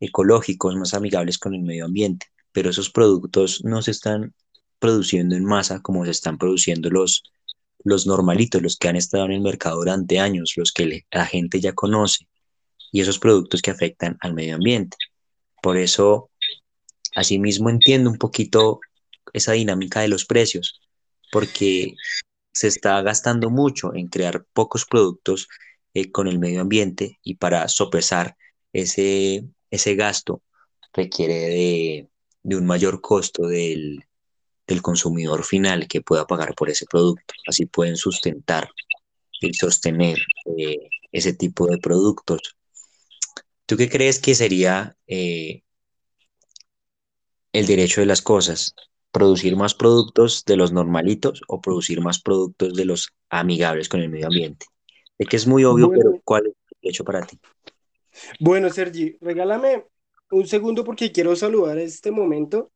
ecológicos, 0.02 0.76
más 0.76 0.94
amigables 0.94 1.38
con 1.38 1.56
el 1.56 1.62
medio 1.62 1.86
ambiente, 1.86 2.26
pero 2.52 2.70
esos 2.72 2.90
productos 2.90 3.64
no 3.64 3.82
se 3.82 3.92
están 3.92 4.34
produciendo 4.80 5.38
en 5.38 5.46
masa 5.46 5.82
como 5.82 6.04
se 6.04 6.12
están 6.12 6.38
produciendo 6.38 6.90
los, 6.90 7.24
los 7.86 8.06
normalitos, 8.06 8.62
los 8.62 8.76
que 8.76 8.90
han 8.90 8.98
estado 8.98 9.24
en 9.24 9.32
el 9.32 9.40
mercado 9.40 9.78
durante 9.78 10.20
años, 10.20 10.56
los 10.58 10.74
que 10.74 11.06
la 11.10 11.26
gente 11.26 11.62
ya 11.62 11.72
conoce, 11.72 12.28
y 12.92 13.00
esos 13.00 13.18
productos 13.18 13.62
que 13.62 13.72
afectan 13.72 14.18
al 14.20 14.34
medio 14.34 14.56
ambiente. 14.56 14.98
Por 15.62 15.78
eso, 15.78 16.32
asimismo, 17.16 17.70
entiendo 17.70 18.10
un 18.10 18.18
poquito 18.18 18.82
esa 19.32 19.54
dinámica 19.54 20.02
de 20.02 20.10
los 20.10 20.26
precios, 20.26 20.82
porque 21.32 21.96
se 22.58 22.68
está 22.68 23.02
gastando 23.02 23.50
mucho 23.50 23.94
en 23.94 24.08
crear 24.08 24.46
pocos 24.54 24.86
productos 24.86 25.48
eh, 25.94 26.12
con 26.12 26.28
el 26.28 26.40
medio 26.40 26.62
ambiente 26.62 27.20
y 27.24 27.36
para 27.36 27.68
sopesar 27.68 28.36
ese, 28.74 29.46
ese 29.70 29.96
gasto 29.96 30.42
requiere 30.94 31.36
de, 31.36 32.10
un 32.56 32.66
mayor 32.66 33.02
costo 33.02 33.48
del, 33.48 34.04
consumidor 34.82 35.44
final 35.46 35.88
que 35.88 36.02
pueda 36.02 36.26
pagar 36.26 36.56
por 36.56 36.70
ese 36.70 36.86
producto. 36.86 37.34
Así 37.48 37.66
pueden 37.68 37.96
sustentar 37.96 38.70
y 39.40 39.54
sostener 39.54 40.18
eh, 40.58 40.90
ese 41.12 41.34
tipo 41.34 41.68
de 41.68 41.78
productos 41.78 42.58
¿Tú 43.68 43.76
qué 43.76 43.90
crees 43.90 44.20
que 44.20 44.34
sería 44.34 44.96
eh, 45.08 45.62
el 47.52 47.68
derecho 47.68 48.00
de 48.00 48.08
las 48.08 48.22
cosas? 48.22 48.74
¿Producir 49.12 49.56
más 49.56 49.74
productos 49.74 50.44
de 50.46 50.58
los 50.58 50.72
normalitos 50.72 51.42
o 51.48 51.62
producir 51.62 52.02
más 52.02 52.20
productos 52.22 52.74
de 52.74 52.86
los 52.86 53.10
amigables 53.30 53.90
con 53.90 54.02
el 54.02 54.10
medio 54.10 54.28
ambiente? 54.28 54.66
De 55.18 55.26
que 55.26 55.38
es 55.38 55.48
muy 55.48 55.64
obvio, 55.64 55.90
pero 55.90 56.20
¿cuál 56.24 56.48
es 56.48 56.54
el 56.54 56.78
derecho 56.82 57.04
para 57.04 57.26
ti? 57.26 57.40
Bueno, 58.40 58.70
Sergi, 58.70 59.18
regálame 59.22 59.86
un 60.32 60.48
segundo 60.48 60.84
porque 60.84 61.12
quiero 61.12 61.36
saludar 61.36 61.78
en 61.78 61.86
este 61.86 62.12
momento 62.12 62.72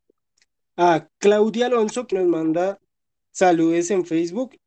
a 0.78 1.08
Claudia 1.18 1.68
Alonso 1.68 2.08
que 2.08 2.16
nos 2.16 2.28
manda 2.28 2.80
saludos 3.32 3.92
en 3.92 4.06
Facebook 4.06 4.58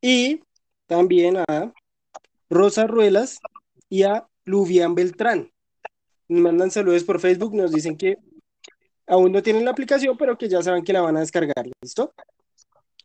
y 0.00 0.40
también 0.86 1.38
a 1.38 1.72
Rosa 2.50 2.86
Ruelas 2.86 3.38
y 3.88 4.02
a 4.02 4.26
Luvian 4.44 4.94
Beltrán 4.94 5.52
nos 6.32 6.40
mandan 6.40 6.70
saludos 6.70 7.04
por 7.04 7.20
Facebook, 7.20 7.54
nos 7.54 7.72
dicen 7.72 7.96
que 7.96 8.16
aún 9.12 9.30
no 9.30 9.42
tienen 9.42 9.66
la 9.66 9.72
aplicación, 9.72 10.16
pero 10.16 10.38
que 10.38 10.48
ya 10.48 10.62
saben 10.62 10.82
que 10.82 10.92
la 10.92 11.02
van 11.02 11.18
a 11.18 11.20
descargar, 11.20 11.66
¿listo? 11.82 12.14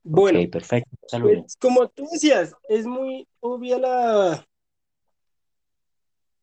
Bueno, 0.03 0.39
perfecto. 0.49 0.89
Pues, 1.21 1.57
como 1.59 1.89
tú 1.89 2.07
decías, 2.09 2.53
es 2.69 2.85
muy 2.85 3.27
obvia 3.41 3.77
la, 3.77 4.47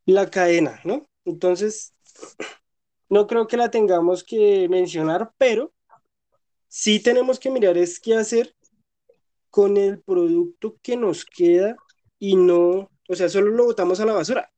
la 0.04 0.30
cadena, 0.30 0.82
¿no? 0.84 1.06
Entonces, 1.24 1.94
no 3.08 3.26
creo 3.26 3.46
que 3.46 3.56
la 3.56 3.70
tengamos 3.70 4.22
que 4.22 4.68
mencionar, 4.68 5.32
pero 5.38 5.72
sí 6.68 7.02
tenemos 7.02 7.40
que 7.40 7.50
mirar 7.50 7.78
es 7.78 7.98
qué 7.98 8.16
hacer 8.16 8.54
con 9.48 9.78
el 9.78 10.02
producto 10.02 10.76
que 10.82 10.94
nos 10.98 11.24
queda 11.24 11.74
y 12.18 12.36
no, 12.36 12.90
o 13.08 13.14
sea, 13.14 13.30
solo 13.30 13.50
lo 13.50 13.64
botamos 13.64 13.98
a 13.98 14.04
la 14.04 14.12
basura. 14.12 14.52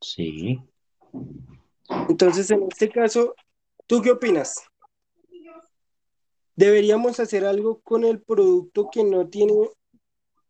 Sí. 0.00 0.58
Entonces, 2.08 2.50
en 2.50 2.66
este 2.70 2.88
caso, 2.88 3.34
¿tú 3.86 4.00
qué 4.02 4.12
opinas? 4.12 4.62
¿Deberíamos 6.54 7.20
hacer 7.20 7.44
algo 7.44 7.80
con 7.80 8.04
el 8.04 8.20
producto 8.20 8.88
que 8.92 9.02
no 9.02 9.28
tiene, 9.28 9.54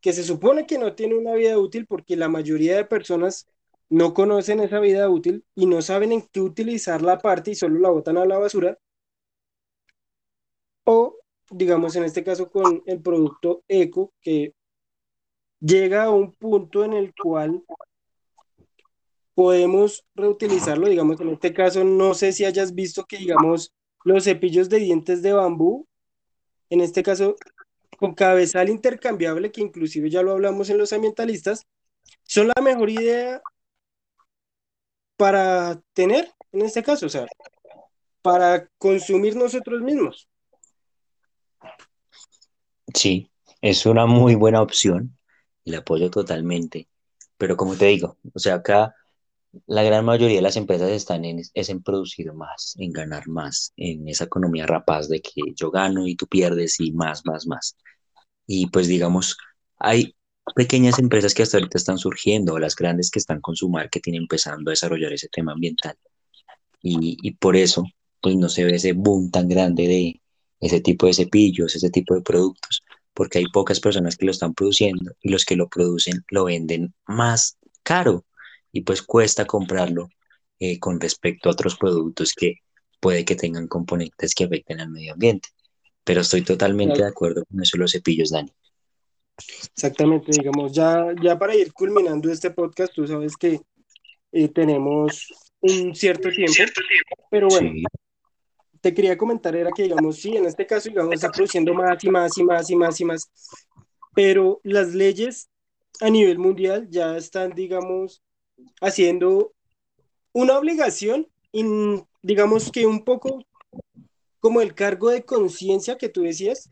que 0.00 0.12
se 0.12 0.24
supone 0.24 0.66
que 0.66 0.78
no 0.78 0.94
tiene 0.94 1.16
una 1.16 1.34
vida 1.34 1.58
útil 1.58 1.86
porque 1.86 2.16
la 2.16 2.28
mayoría 2.28 2.76
de 2.76 2.84
personas 2.84 3.46
no 3.88 4.14
conocen 4.14 4.60
esa 4.60 4.80
vida 4.80 5.08
útil 5.08 5.44
y 5.54 5.66
no 5.66 5.82
saben 5.82 6.12
en 6.12 6.22
qué 6.32 6.40
utilizar 6.40 7.02
la 7.02 7.18
parte 7.18 7.52
y 7.52 7.54
solo 7.54 7.78
la 7.80 7.90
botan 7.90 8.18
a 8.18 8.24
la 8.24 8.38
basura? 8.38 8.78
O, 10.84 11.16
digamos, 11.50 11.96
en 11.96 12.04
este 12.04 12.24
caso 12.24 12.50
con 12.50 12.82
el 12.86 13.00
producto 13.00 13.62
eco, 13.68 14.12
que 14.20 14.54
llega 15.60 16.04
a 16.04 16.10
un 16.10 16.32
punto 16.32 16.84
en 16.84 16.94
el 16.94 17.14
cual 17.14 17.62
podemos 19.40 20.04
reutilizarlo, 20.14 20.86
digamos, 20.86 21.18
en 21.18 21.30
este 21.30 21.54
caso, 21.54 21.82
no 21.82 22.12
sé 22.12 22.30
si 22.32 22.44
hayas 22.44 22.74
visto 22.74 23.06
que, 23.06 23.16
digamos, 23.16 23.72
los 24.04 24.24
cepillos 24.24 24.68
de 24.68 24.80
dientes 24.80 25.22
de 25.22 25.32
bambú, 25.32 25.88
en 26.68 26.82
este 26.82 27.02
caso, 27.02 27.36
con 27.96 28.14
cabezal 28.14 28.68
intercambiable, 28.68 29.50
que 29.50 29.62
inclusive 29.62 30.10
ya 30.10 30.20
lo 30.20 30.32
hablamos 30.32 30.68
en 30.68 30.76
los 30.76 30.92
ambientalistas, 30.92 31.64
son 32.24 32.48
la 32.48 32.62
mejor 32.62 32.90
idea 32.90 33.40
para 35.16 35.80
tener, 35.94 36.30
en 36.52 36.60
este 36.60 36.82
caso, 36.82 37.06
o 37.06 37.08
sea, 37.08 37.26
para 38.20 38.68
consumir 38.76 39.36
nosotros 39.36 39.80
mismos. 39.80 40.28
Sí, 42.92 43.30
es 43.62 43.86
una 43.86 44.04
muy 44.04 44.34
buena 44.34 44.60
opción 44.60 45.16
y 45.64 45.70
la 45.70 45.78
apoyo 45.78 46.10
totalmente. 46.10 46.88
Pero 47.38 47.56
como 47.56 47.74
te 47.74 47.86
digo, 47.86 48.18
o 48.34 48.38
sea, 48.38 48.56
acá 48.56 48.94
la 49.66 49.82
gran 49.82 50.04
mayoría 50.04 50.36
de 50.36 50.42
las 50.42 50.56
empresas 50.56 50.90
están 50.90 51.24
en, 51.24 51.40
en 51.54 51.82
producir 51.82 52.32
más, 52.32 52.74
en 52.78 52.92
ganar 52.92 53.28
más, 53.28 53.72
en 53.76 54.08
esa 54.08 54.24
economía 54.24 54.66
rapaz 54.66 55.08
de 55.08 55.20
que 55.20 55.40
yo 55.54 55.70
gano 55.70 56.06
y 56.06 56.16
tú 56.16 56.26
pierdes 56.26 56.78
y 56.80 56.92
más, 56.92 57.22
más, 57.24 57.46
más. 57.46 57.76
Y 58.46 58.68
pues 58.68 58.88
digamos, 58.88 59.36
hay 59.78 60.14
pequeñas 60.54 60.98
empresas 60.98 61.34
que 61.34 61.42
hasta 61.42 61.58
ahorita 61.58 61.78
están 61.78 61.98
surgiendo, 61.98 62.58
las 62.58 62.76
grandes 62.76 63.10
que 63.10 63.18
están 63.18 63.40
con 63.40 63.56
su 63.56 63.68
marketing 63.68 64.14
empezando 64.14 64.70
a 64.70 64.72
desarrollar 64.72 65.12
ese 65.12 65.28
tema 65.28 65.52
ambiental. 65.52 65.96
Y, 66.82 67.16
y 67.22 67.32
por 67.32 67.56
eso, 67.56 67.84
pues 68.20 68.36
no 68.36 68.48
se 68.48 68.64
ve 68.64 68.76
ese 68.76 68.92
boom 68.92 69.30
tan 69.30 69.48
grande 69.48 69.86
de 69.88 70.22
ese 70.60 70.80
tipo 70.80 71.06
de 71.06 71.14
cepillos, 71.14 71.74
ese 71.74 71.90
tipo 71.90 72.14
de 72.14 72.22
productos, 72.22 72.82
porque 73.14 73.38
hay 73.38 73.46
pocas 73.52 73.80
personas 73.80 74.16
que 74.16 74.26
lo 74.26 74.32
están 74.32 74.54
produciendo 74.54 75.12
y 75.20 75.30
los 75.30 75.44
que 75.44 75.56
lo 75.56 75.68
producen 75.68 76.24
lo 76.30 76.44
venden 76.44 76.94
más 77.06 77.58
caro 77.82 78.24
y 78.72 78.82
pues 78.82 79.02
cuesta 79.02 79.46
comprarlo 79.46 80.08
eh, 80.58 80.78
con 80.78 81.00
respecto 81.00 81.48
a 81.48 81.52
otros 81.52 81.76
productos 81.76 82.34
que 82.34 82.56
puede 83.00 83.24
que 83.24 83.34
tengan 83.34 83.66
componentes 83.66 84.34
que 84.34 84.44
afecten 84.44 84.80
al 84.80 84.90
medio 84.90 85.14
ambiente. 85.14 85.48
Pero 86.04 86.20
estoy 86.20 86.42
totalmente 86.42 86.98
de 87.02 87.08
acuerdo 87.08 87.44
con 87.46 87.62
eso 87.62 87.76
los 87.76 87.92
cepillos, 87.92 88.30
Dani. 88.30 88.52
Exactamente, 89.74 90.32
digamos, 90.32 90.72
ya, 90.72 91.06
ya 91.22 91.38
para 91.38 91.54
ir 91.54 91.72
culminando 91.72 92.30
este 92.30 92.50
podcast, 92.50 92.92
tú 92.94 93.06
sabes 93.06 93.36
que 93.36 93.60
eh, 94.32 94.48
tenemos 94.48 95.26
un 95.60 95.94
cierto 95.94 96.30
tiempo, 96.30 96.54
pero 97.30 97.48
bueno, 97.48 97.72
te 98.80 98.94
quería 98.94 99.16
comentar 99.16 99.54
era 99.56 99.70
que, 99.72 99.84
digamos, 99.84 100.16
sí, 100.16 100.36
en 100.36 100.46
este 100.46 100.66
caso, 100.66 100.88
digamos, 100.88 101.14
está 101.14 101.30
produciendo 101.30 101.74
más 101.74 102.02
y 102.02 102.10
más 102.10 102.36
y 102.38 102.44
más 102.44 102.70
y 102.70 102.76
más 102.76 103.00
y 103.00 103.04
más, 103.04 103.30
pero 104.14 104.60
las 104.62 104.94
leyes 104.94 105.48
a 106.00 106.10
nivel 106.10 106.38
mundial 106.38 106.88
ya 106.90 107.16
están, 107.16 107.52
digamos, 107.52 108.22
haciendo 108.80 109.52
una 110.32 110.58
obligación, 110.58 111.26
y 111.52 111.64
digamos 112.22 112.70
que 112.70 112.86
un 112.86 113.04
poco 113.04 113.42
como 114.40 114.60
el 114.60 114.74
cargo 114.74 115.10
de 115.10 115.24
conciencia 115.24 115.98
que 115.98 116.08
tú 116.08 116.22
decías, 116.22 116.68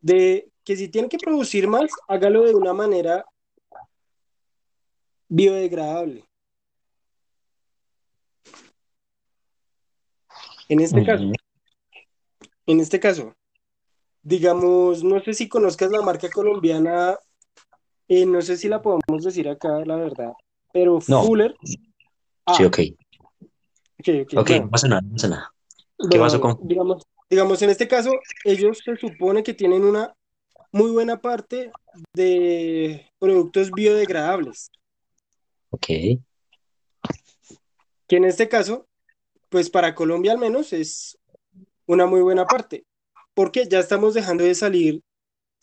de 0.00 0.50
que 0.64 0.76
si 0.76 0.88
tiene 0.88 1.08
que 1.08 1.18
producir 1.18 1.66
más, 1.66 1.90
hágalo 2.06 2.44
de 2.44 2.54
una 2.54 2.72
manera 2.72 3.24
biodegradable. 5.28 6.24
En 10.68 10.80
este 10.80 11.04
caso, 11.04 11.32
en 12.66 12.80
este 12.80 13.00
caso, 13.00 13.34
digamos, 14.22 15.02
no 15.02 15.20
sé 15.22 15.32
si 15.32 15.48
conozcas 15.48 15.90
la 15.90 16.02
marca 16.02 16.28
colombiana, 16.28 17.18
eh, 18.08 18.26
no 18.26 18.42
sé 18.42 18.58
si 18.58 18.68
la 18.68 18.82
podemos 18.82 19.24
decir 19.24 19.48
acá, 19.48 19.82
la 19.86 19.96
verdad, 19.96 20.32
pero 20.78 21.00
Fuller. 21.00 21.56
Ah. 22.46 22.54
Sí, 22.54 22.64
ok. 22.64 22.78
Ok, 24.36 24.50
no 24.50 24.70
pasa 24.70 24.88
nada, 24.88 25.00
no 25.02 25.12
pasa 25.12 25.28
nada. 25.28 25.54
¿Qué 26.10 26.18
pasó 26.18 26.40
con? 26.40 26.56
Digamos, 26.62 27.02
digamos, 27.28 27.60
en 27.62 27.70
este 27.70 27.88
caso, 27.88 28.12
ellos 28.44 28.80
se 28.84 28.96
supone 28.96 29.42
que 29.42 29.54
tienen 29.54 29.82
una 29.82 30.14
muy 30.70 30.92
buena 30.92 31.20
parte 31.20 31.72
de 32.14 33.10
productos 33.18 33.72
biodegradables. 33.72 34.70
Ok. 35.70 35.86
Que 38.06 38.16
en 38.16 38.24
este 38.24 38.48
caso, 38.48 38.86
pues 39.48 39.68
para 39.68 39.96
Colombia 39.96 40.32
al 40.32 40.38
menos 40.38 40.72
es 40.72 41.18
una 41.86 42.06
muy 42.06 42.20
buena 42.20 42.46
parte, 42.46 42.84
porque 43.34 43.66
ya 43.68 43.80
estamos 43.80 44.14
dejando 44.14 44.44
de 44.44 44.54
salir 44.54 45.02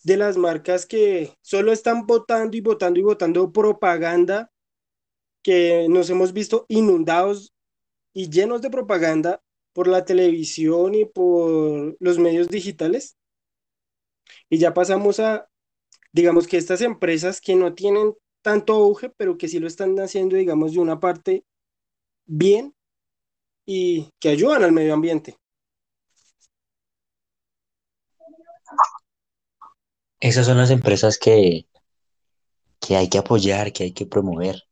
de 0.04 0.17
las 0.17 0.36
marcas 0.36 0.86
que 0.86 1.34
solo 1.41 1.71
están 1.71 2.06
votando 2.06 2.58
y 2.58 2.62
votando 2.62 2.99
y 2.99 3.04
votando 3.04 3.51
propaganda 3.54 4.51
que 5.45 5.86
nos 5.89 6.10
hemos 6.10 6.34
visto 6.34 6.65
inundados 6.69 7.53
y 8.13 8.31
llenos 8.31 8.63
de 8.63 8.71
propaganda 8.71 9.43
por 9.73 9.88
la 9.88 10.03
televisión 10.03 10.95
y 10.95 11.05
por 11.05 11.95
los 11.99 12.17
medios 12.17 12.47
digitales. 12.49 13.15
Y 14.49 14.58
ya 14.58 14.73
pasamos 14.73 15.19
a, 15.19 15.47
digamos 16.12 16.47
que 16.47 16.58
estas 16.58 16.81
empresas 16.81 17.41
que 17.41 17.55
no 17.55 17.75
tienen 17.75 18.15
tanto 18.41 18.73
auge, 18.73 19.12
pero 19.12 19.38
que 19.38 19.47
sí 19.47 19.60
lo 19.60 19.67
están 19.67 19.95
haciendo, 19.99 20.36
digamos, 20.36 20.73
de 20.73 20.79
una 20.79 20.99
parte 20.99 21.45
bien 22.25 22.73
y 23.67 24.10
que 24.19 24.29
ayudan 24.29 24.63
al 24.63 24.71
medio 24.71 24.95
ambiente. 24.95 25.38
Esas 30.19 30.47
son 30.47 30.58
las 30.58 30.71
empresas 30.71 31.19
que, 31.19 31.67
que 32.79 32.95
hay 32.95 33.10
que 33.10 33.19
apoyar, 33.19 33.71
que 33.73 33.84
hay 33.84 33.91
que 33.91 34.08
promover. 34.08 34.63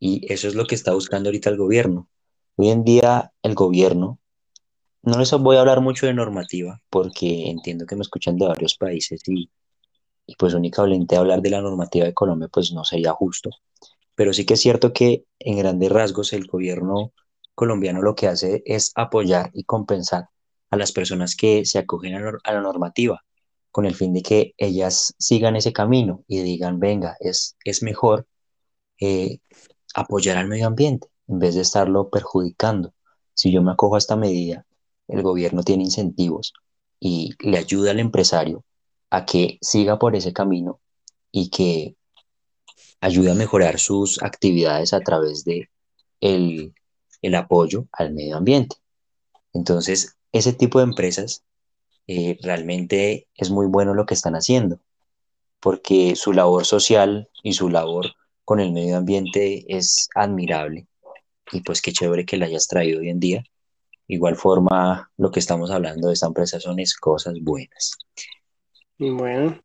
Y 0.00 0.32
eso 0.32 0.48
es 0.48 0.54
lo 0.54 0.66
que 0.66 0.74
está 0.74 0.94
buscando 0.94 1.28
ahorita 1.28 1.50
el 1.50 1.58
gobierno. 1.58 2.08
Hoy 2.56 2.70
en 2.70 2.84
día 2.84 3.32
el 3.42 3.54
gobierno, 3.54 4.18
no 5.02 5.18
les 5.18 5.30
voy 5.32 5.56
a 5.56 5.60
hablar 5.60 5.80
mucho 5.82 6.06
de 6.06 6.14
normativa, 6.14 6.82
porque 6.90 7.50
entiendo 7.50 7.86
que 7.86 7.96
me 7.96 8.02
escuchan 8.02 8.36
de 8.36 8.48
varios 8.48 8.76
países 8.76 9.22
y, 9.28 9.50
y 10.26 10.36
pues 10.36 10.54
únicamente 10.54 11.16
hablar 11.16 11.42
de 11.42 11.50
la 11.50 11.60
normativa 11.60 12.06
de 12.06 12.14
Colombia 12.14 12.48
pues 12.52 12.72
no 12.72 12.84
sería 12.84 13.12
justo. 13.12 13.50
Pero 14.14 14.32
sí 14.32 14.44
que 14.46 14.54
es 14.54 14.60
cierto 14.60 14.92
que 14.92 15.24
en 15.38 15.58
grandes 15.58 15.90
rasgos 15.92 16.32
el 16.32 16.46
gobierno 16.46 17.12
colombiano 17.54 18.02
lo 18.02 18.14
que 18.14 18.26
hace 18.26 18.62
es 18.64 18.92
apoyar 18.94 19.50
y 19.52 19.64
compensar 19.64 20.28
a 20.70 20.76
las 20.76 20.92
personas 20.92 21.36
que 21.36 21.64
se 21.66 21.78
acogen 21.78 22.14
a, 22.14 22.52
la 22.52 22.60
normativa 22.62 23.22
con 23.70 23.86
el 23.86 23.94
fin 23.94 24.14
de 24.14 24.22
que 24.22 24.54
ellas 24.56 25.14
sigan 25.18 25.56
ese 25.56 25.72
camino 25.72 26.24
y 26.26 26.40
digan, 26.42 26.80
venga, 26.80 27.16
es, 27.20 27.56
es 27.64 27.82
mejor 27.82 28.26
eh, 29.00 29.40
apoyar 29.94 30.36
al 30.36 30.48
medio 30.48 30.66
ambiente 30.66 31.08
en 31.28 31.38
vez 31.38 31.54
de 31.54 31.62
estarlo 31.62 32.10
perjudicando. 32.10 32.92
Si 33.34 33.52
yo 33.52 33.62
me 33.62 33.72
acojo 33.72 33.94
a 33.94 33.98
esta 33.98 34.16
medida, 34.16 34.66
el 35.08 35.22
gobierno 35.22 35.62
tiene 35.62 35.84
incentivos 35.84 36.52
y 36.98 37.34
le 37.40 37.58
ayuda 37.58 37.92
al 37.92 38.00
empresario 38.00 38.64
a 39.10 39.24
que 39.24 39.58
siga 39.60 39.98
por 39.98 40.14
ese 40.14 40.32
camino 40.32 40.80
y 41.32 41.50
que 41.50 41.96
ayude 43.00 43.30
a 43.30 43.34
mejorar 43.34 43.78
sus 43.78 44.22
actividades 44.22 44.92
a 44.92 45.00
través 45.00 45.44
de 45.44 45.70
el, 46.20 46.74
el 47.22 47.34
apoyo 47.34 47.86
al 47.92 48.12
medio 48.12 48.36
ambiente. 48.36 48.76
Entonces, 49.52 50.16
ese 50.32 50.52
tipo 50.52 50.78
de 50.78 50.84
empresas 50.84 51.44
eh, 52.06 52.38
realmente 52.42 53.28
es 53.34 53.50
muy 53.50 53.66
bueno 53.66 53.94
lo 53.94 54.06
que 54.06 54.14
están 54.14 54.34
haciendo, 54.34 54.80
porque 55.60 56.16
su 56.16 56.32
labor 56.32 56.64
social 56.64 57.28
y 57.42 57.54
su 57.54 57.68
labor 57.68 58.14
con 58.50 58.58
el 58.58 58.72
medio 58.72 58.96
ambiente 58.96 59.64
es 59.68 60.08
admirable 60.12 60.88
y 61.52 61.60
pues 61.60 61.80
qué 61.80 61.92
chévere 61.92 62.26
que 62.26 62.36
la 62.36 62.46
hayas 62.46 62.66
traído 62.66 62.98
hoy 62.98 63.08
en 63.08 63.20
día. 63.20 63.44
Igual 64.08 64.34
forma, 64.34 65.08
lo 65.16 65.30
que 65.30 65.38
estamos 65.38 65.70
hablando 65.70 66.08
de 66.08 66.14
esta 66.14 66.26
empresa 66.26 66.58
son 66.58 66.76
cosas 67.00 67.34
buenas. 67.40 67.96
Bueno, 68.98 69.56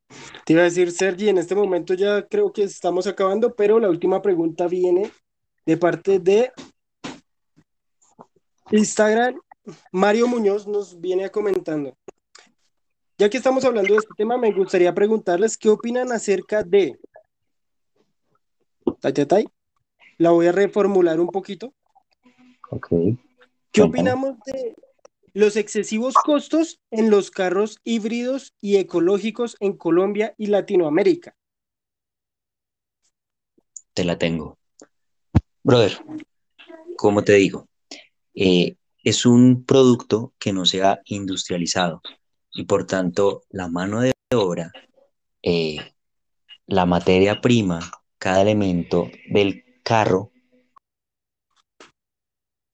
te 0.46 0.54
iba 0.54 0.62
a 0.62 0.66
decir, 0.66 0.92
Sergi, 0.92 1.30
en 1.30 1.40
este 1.40 1.56
momento 1.56 1.96
ya 1.96 2.28
creo 2.28 2.54
que 2.54 2.62
estamos 2.62 3.08
acabando, 3.08 3.56
pero 3.56 3.80
la 3.80 3.90
última 3.90 4.22
pregunta 4.22 4.68
viene 4.68 5.10
de 5.66 5.78
parte 5.78 6.20
de 6.20 6.52
Instagram 8.70 9.40
Mario 9.92 10.28
Muñoz 10.28 10.68
nos 10.68 11.02
viene 11.02 11.32
comentando. 11.32 11.98
Ya 13.18 13.32
que 13.32 13.38
estamos 13.38 13.66
hablando 13.66 13.94
de 13.94 13.98
este 13.98 14.14
tema, 14.16 14.38
me 14.38 14.52
gustaría 14.52 14.94
preguntarles 14.94 15.58
qué 15.58 15.70
opinan 15.70 16.12
acerca 16.12 16.62
de... 16.62 17.00
La 20.18 20.32
voy 20.32 20.48
a 20.48 20.52
reformular 20.52 21.20
un 21.20 21.28
poquito. 21.28 21.74
Ok. 22.72 22.90
¿Qué 23.72 23.82
opinamos 23.82 24.38
de 24.46 24.76
los 25.34 25.58
excesivos 25.58 26.14
costos 26.14 26.80
en 26.92 27.10
los 27.10 27.30
carros 27.30 27.80
híbridos 27.84 28.54
y 28.62 28.78
ecológicos 28.78 29.58
en 29.60 29.76
Colombia 29.76 30.34
y 30.38 30.48
Latinoamérica? 30.48 31.36
Te 33.94 34.06
la 34.06 34.18
tengo. 34.18 34.58
Brother, 35.64 35.98
como 36.96 37.24
te 37.24 37.34
digo, 37.34 37.68
eh, 38.34 38.78
es 39.04 39.26
un 39.26 39.66
producto 39.66 40.34
que 40.40 40.54
no 40.54 40.66
se 40.66 40.84
ha 40.84 41.02
industrializado 41.06 42.02
y 42.52 42.64
por 42.64 42.88
tanto 42.88 43.44
la 43.50 43.68
mano 43.68 44.02
de 44.02 44.14
obra, 44.34 44.72
eh, 45.44 45.78
la 46.66 46.86
materia 46.86 47.42
prima, 47.42 47.80
cada 48.26 48.42
elemento 48.42 49.12
del 49.30 49.64
carro 49.84 50.32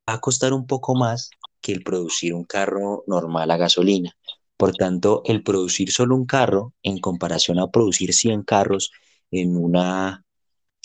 va 0.08 0.14
a 0.14 0.22
costar 0.22 0.54
un 0.54 0.66
poco 0.66 0.96
más 0.96 1.30
que 1.60 1.74
el 1.74 1.84
producir 1.84 2.34
un 2.34 2.46
carro 2.46 3.04
normal 3.06 3.52
a 3.52 3.58
gasolina. 3.58 4.16
Por 4.56 4.72
tanto, 4.72 5.24
el 5.26 5.44
producir 5.44 5.92
solo 5.92 6.16
un 6.16 6.26
carro 6.26 6.74
en 6.84 7.00
comparación 7.00 7.60
a 7.60 7.70
producir 7.70 8.14
100 8.14 8.44
carros 8.44 8.92
en 9.30 9.58
una, 9.58 10.24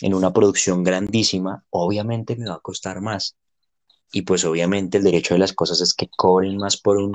en 0.00 0.14
una 0.14 0.32
producción 0.32 0.82
grandísima, 0.82 1.64
obviamente 1.70 2.34
me 2.34 2.48
va 2.48 2.56
a 2.56 2.60
costar 2.60 3.00
más. 3.00 3.36
Y 4.10 4.22
pues 4.22 4.44
obviamente 4.44 4.98
el 4.98 5.04
derecho 5.04 5.34
de 5.34 5.38
las 5.38 5.52
cosas 5.52 5.80
es 5.80 5.94
que 5.94 6.08
cobren 6.08 6.56
más 6.56 6.76
por 6.76 6.96
un 6.96 7.14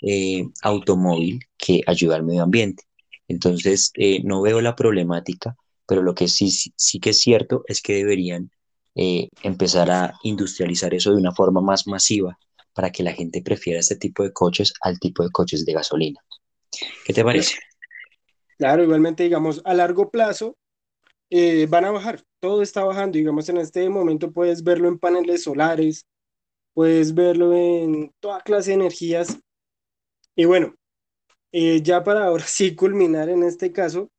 eh, 0.00 0.44
automóvil 0.62 1.40
que 1.58 1.80
ayuda 1.88 2.14
al 2.14 2.22
medio 2.22 2.44
ambiente. 2.44 2.84
Entonces, 3.26 3.90
eh, 3.96 4.22
no 4.22 4.42
veo 4.42 4.60
la 4.60 4.76
problemática, 4.76 5.56
pero 5.86 6.02
lo 6.02 6.14
que 6.14 6.28
sí, 6.28 6.50
sí, 6.50 7.00
que 7.00 7.10
es 7.10 7.20
cierto 7.20 7.64
es 7.66 7.82
que 7.82 7.94
deberían 7.94 8.50
eh, 8.94 9.28
empezar 9.42 9.90
a 9.90 10.14
industrializar 10.22 10.94
eso 10.94 11.10
de 11.10 11.16
una 11.16 11.32
forma 11.32 11.60
más 11.60 11.86
masiva 11.86 12.38
para 12.72 12.90
que 12.90 13.02
la 13.02 13.12
gente 13.12 13.42
prefiera 13.42 13.80
este 13.80 13.96
tipo 13.96 14.22
de 14.22 14.32
coches 14.32 14.72
al 14.80 14.98
tipo 14.98 15.22
de 15.22 15.30
coches 15.30 15.64
de 15.64 15.72
gasolina. 15.72 16.20
¿Qué 17.04 17.12
te 17.12 17.24
parece? 17.24 17.56
Claro, 18.58 18.82
igualmente, 18.82 19.24
digamos, 19.24 19.62
a 19.64 19.74
largo 19.74 20.10
plazo 20.10 20.56
van 21.68 21.84
a 21.84 21.90
bajar, 21.90 22.22
todo 22.40 22.62
está 22.62 22.84
bajando, 22.84 23.18
digamos, 23.18 23.48
en 23.48 23.56
este 23.56 23.88
momento 23.88 24.30
puedes 24.30 24.62
verlo 24.62 24.88
en 24.88 24.98
paneles 24.98 25.42
solares, 25.42 26.06
puedes 26.74 27.14
verlo 27.14 27.52
en 27.54 28.12
toda 28.20 28.40
clase 28.40 28.70
de 28.70 28.74
energías 28.74 29.38
y 30.36 30.44
bueno, 30.44 30.74
eh, 31.52 31.80
ya 31.82 32.02
para 32.02 32.26
ahora 32.26 32.44
sí 32.46 32.74
culminar 32.74 33.28
en 33.28 33.42
este 33.42 33.72
caso, 33.72 34.10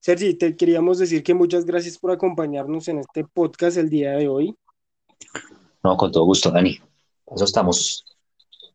Sergi, 0.00 0.34
te 0.34 0.56
queríamos 0.56 0.98
decir 0.98 1.22
que 1.22 1.34
muchas 1.34 1.64
gracias 1.64 1.98
por 1.98 2.12
acompañarnos 2.12 2.88
en 2.88 2.98
este 2.98 3.24
podcast 3.24 3.76
el 3.76 3.90
día 3.90 4.12
de 4.12 4.28
hoy. 4.28 4.54
No, 5.82 5.96
con 5.96 6.12
todo 6.12 6.24
gusto, 6.24 6.50
Dani. 6.50 6.78
Eso 7.34 7.44
estamos. 7.44 8.04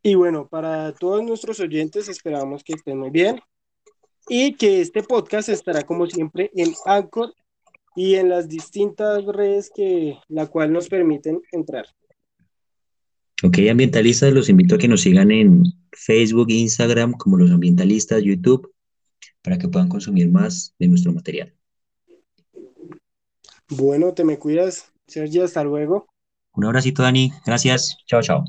Y 0.02 0.14
bueno, 0.14 0.46
para 0.46 0.92
todos 0.92 1.22
nuestros 1.22 1.60
oyentes, 1.60 2.08
esperamos 2.08 2.62
que 2.62 2.74
estén 2.74 2.98
muy 2.98 3.10
bien 3.10 3.40
y 4.28 4.54
que 4.54 4.80
este 4.80 5.02
podcast 5.02 5.48
estará 5.48 5.82
como 5.82 6.06
siempre 6.06 6.50
en 6.54 6.74
Anchor 6.84 7.34
y 7.96 8.16
en 8.16 8.28
las 8.28 8.48
distintas 8.48 9.24
redes 9.24 9.70
que 9.74 10.18
la 10.28 10.46
cual 10.46 10.72
nos 10.72 10.88
permiten 10.88 11.40
entrar. 11.52 11.86
Ok, 13.42 13.58
ambientalistas, 13.70 14.32
los 14.32 14.48
invito 14.48 14.74
a 14.74 14.78
que 14.78 14.88
nos 14.88 15.00
sigan 15.00 15.30
en 15.30 15.64
Facebook, 15.92 16.50
Instagram, 16.50 17.12
como 17.12 17.36
los 17.36 17.50
ambientalistas, 17.50 18.22
YouTube, 18.22 18.73
para 19.44 19.58
que 19.58 19.68
puedan 19.68 19.88
consumir 19.88 20.30
más 20.30 20.74
de 20.78 20.88
nuestro 20.88 21.12
material. 21.12 21.54
Bueno, 23.68 24.14
te 24.14 24.24
me 24.24 24.38
cuidas, 24.38 24.90
Sergio, 25.06 25.44
hasta 25.44 25.62
luego. 25.62 26.06
Un 26.54 26.64
abracito, 26.64 27.02
Dani. 27.02 27.30
Gracias. 27.44 27.98
Chao, 28.06 28.22
chao. 28.22 28.44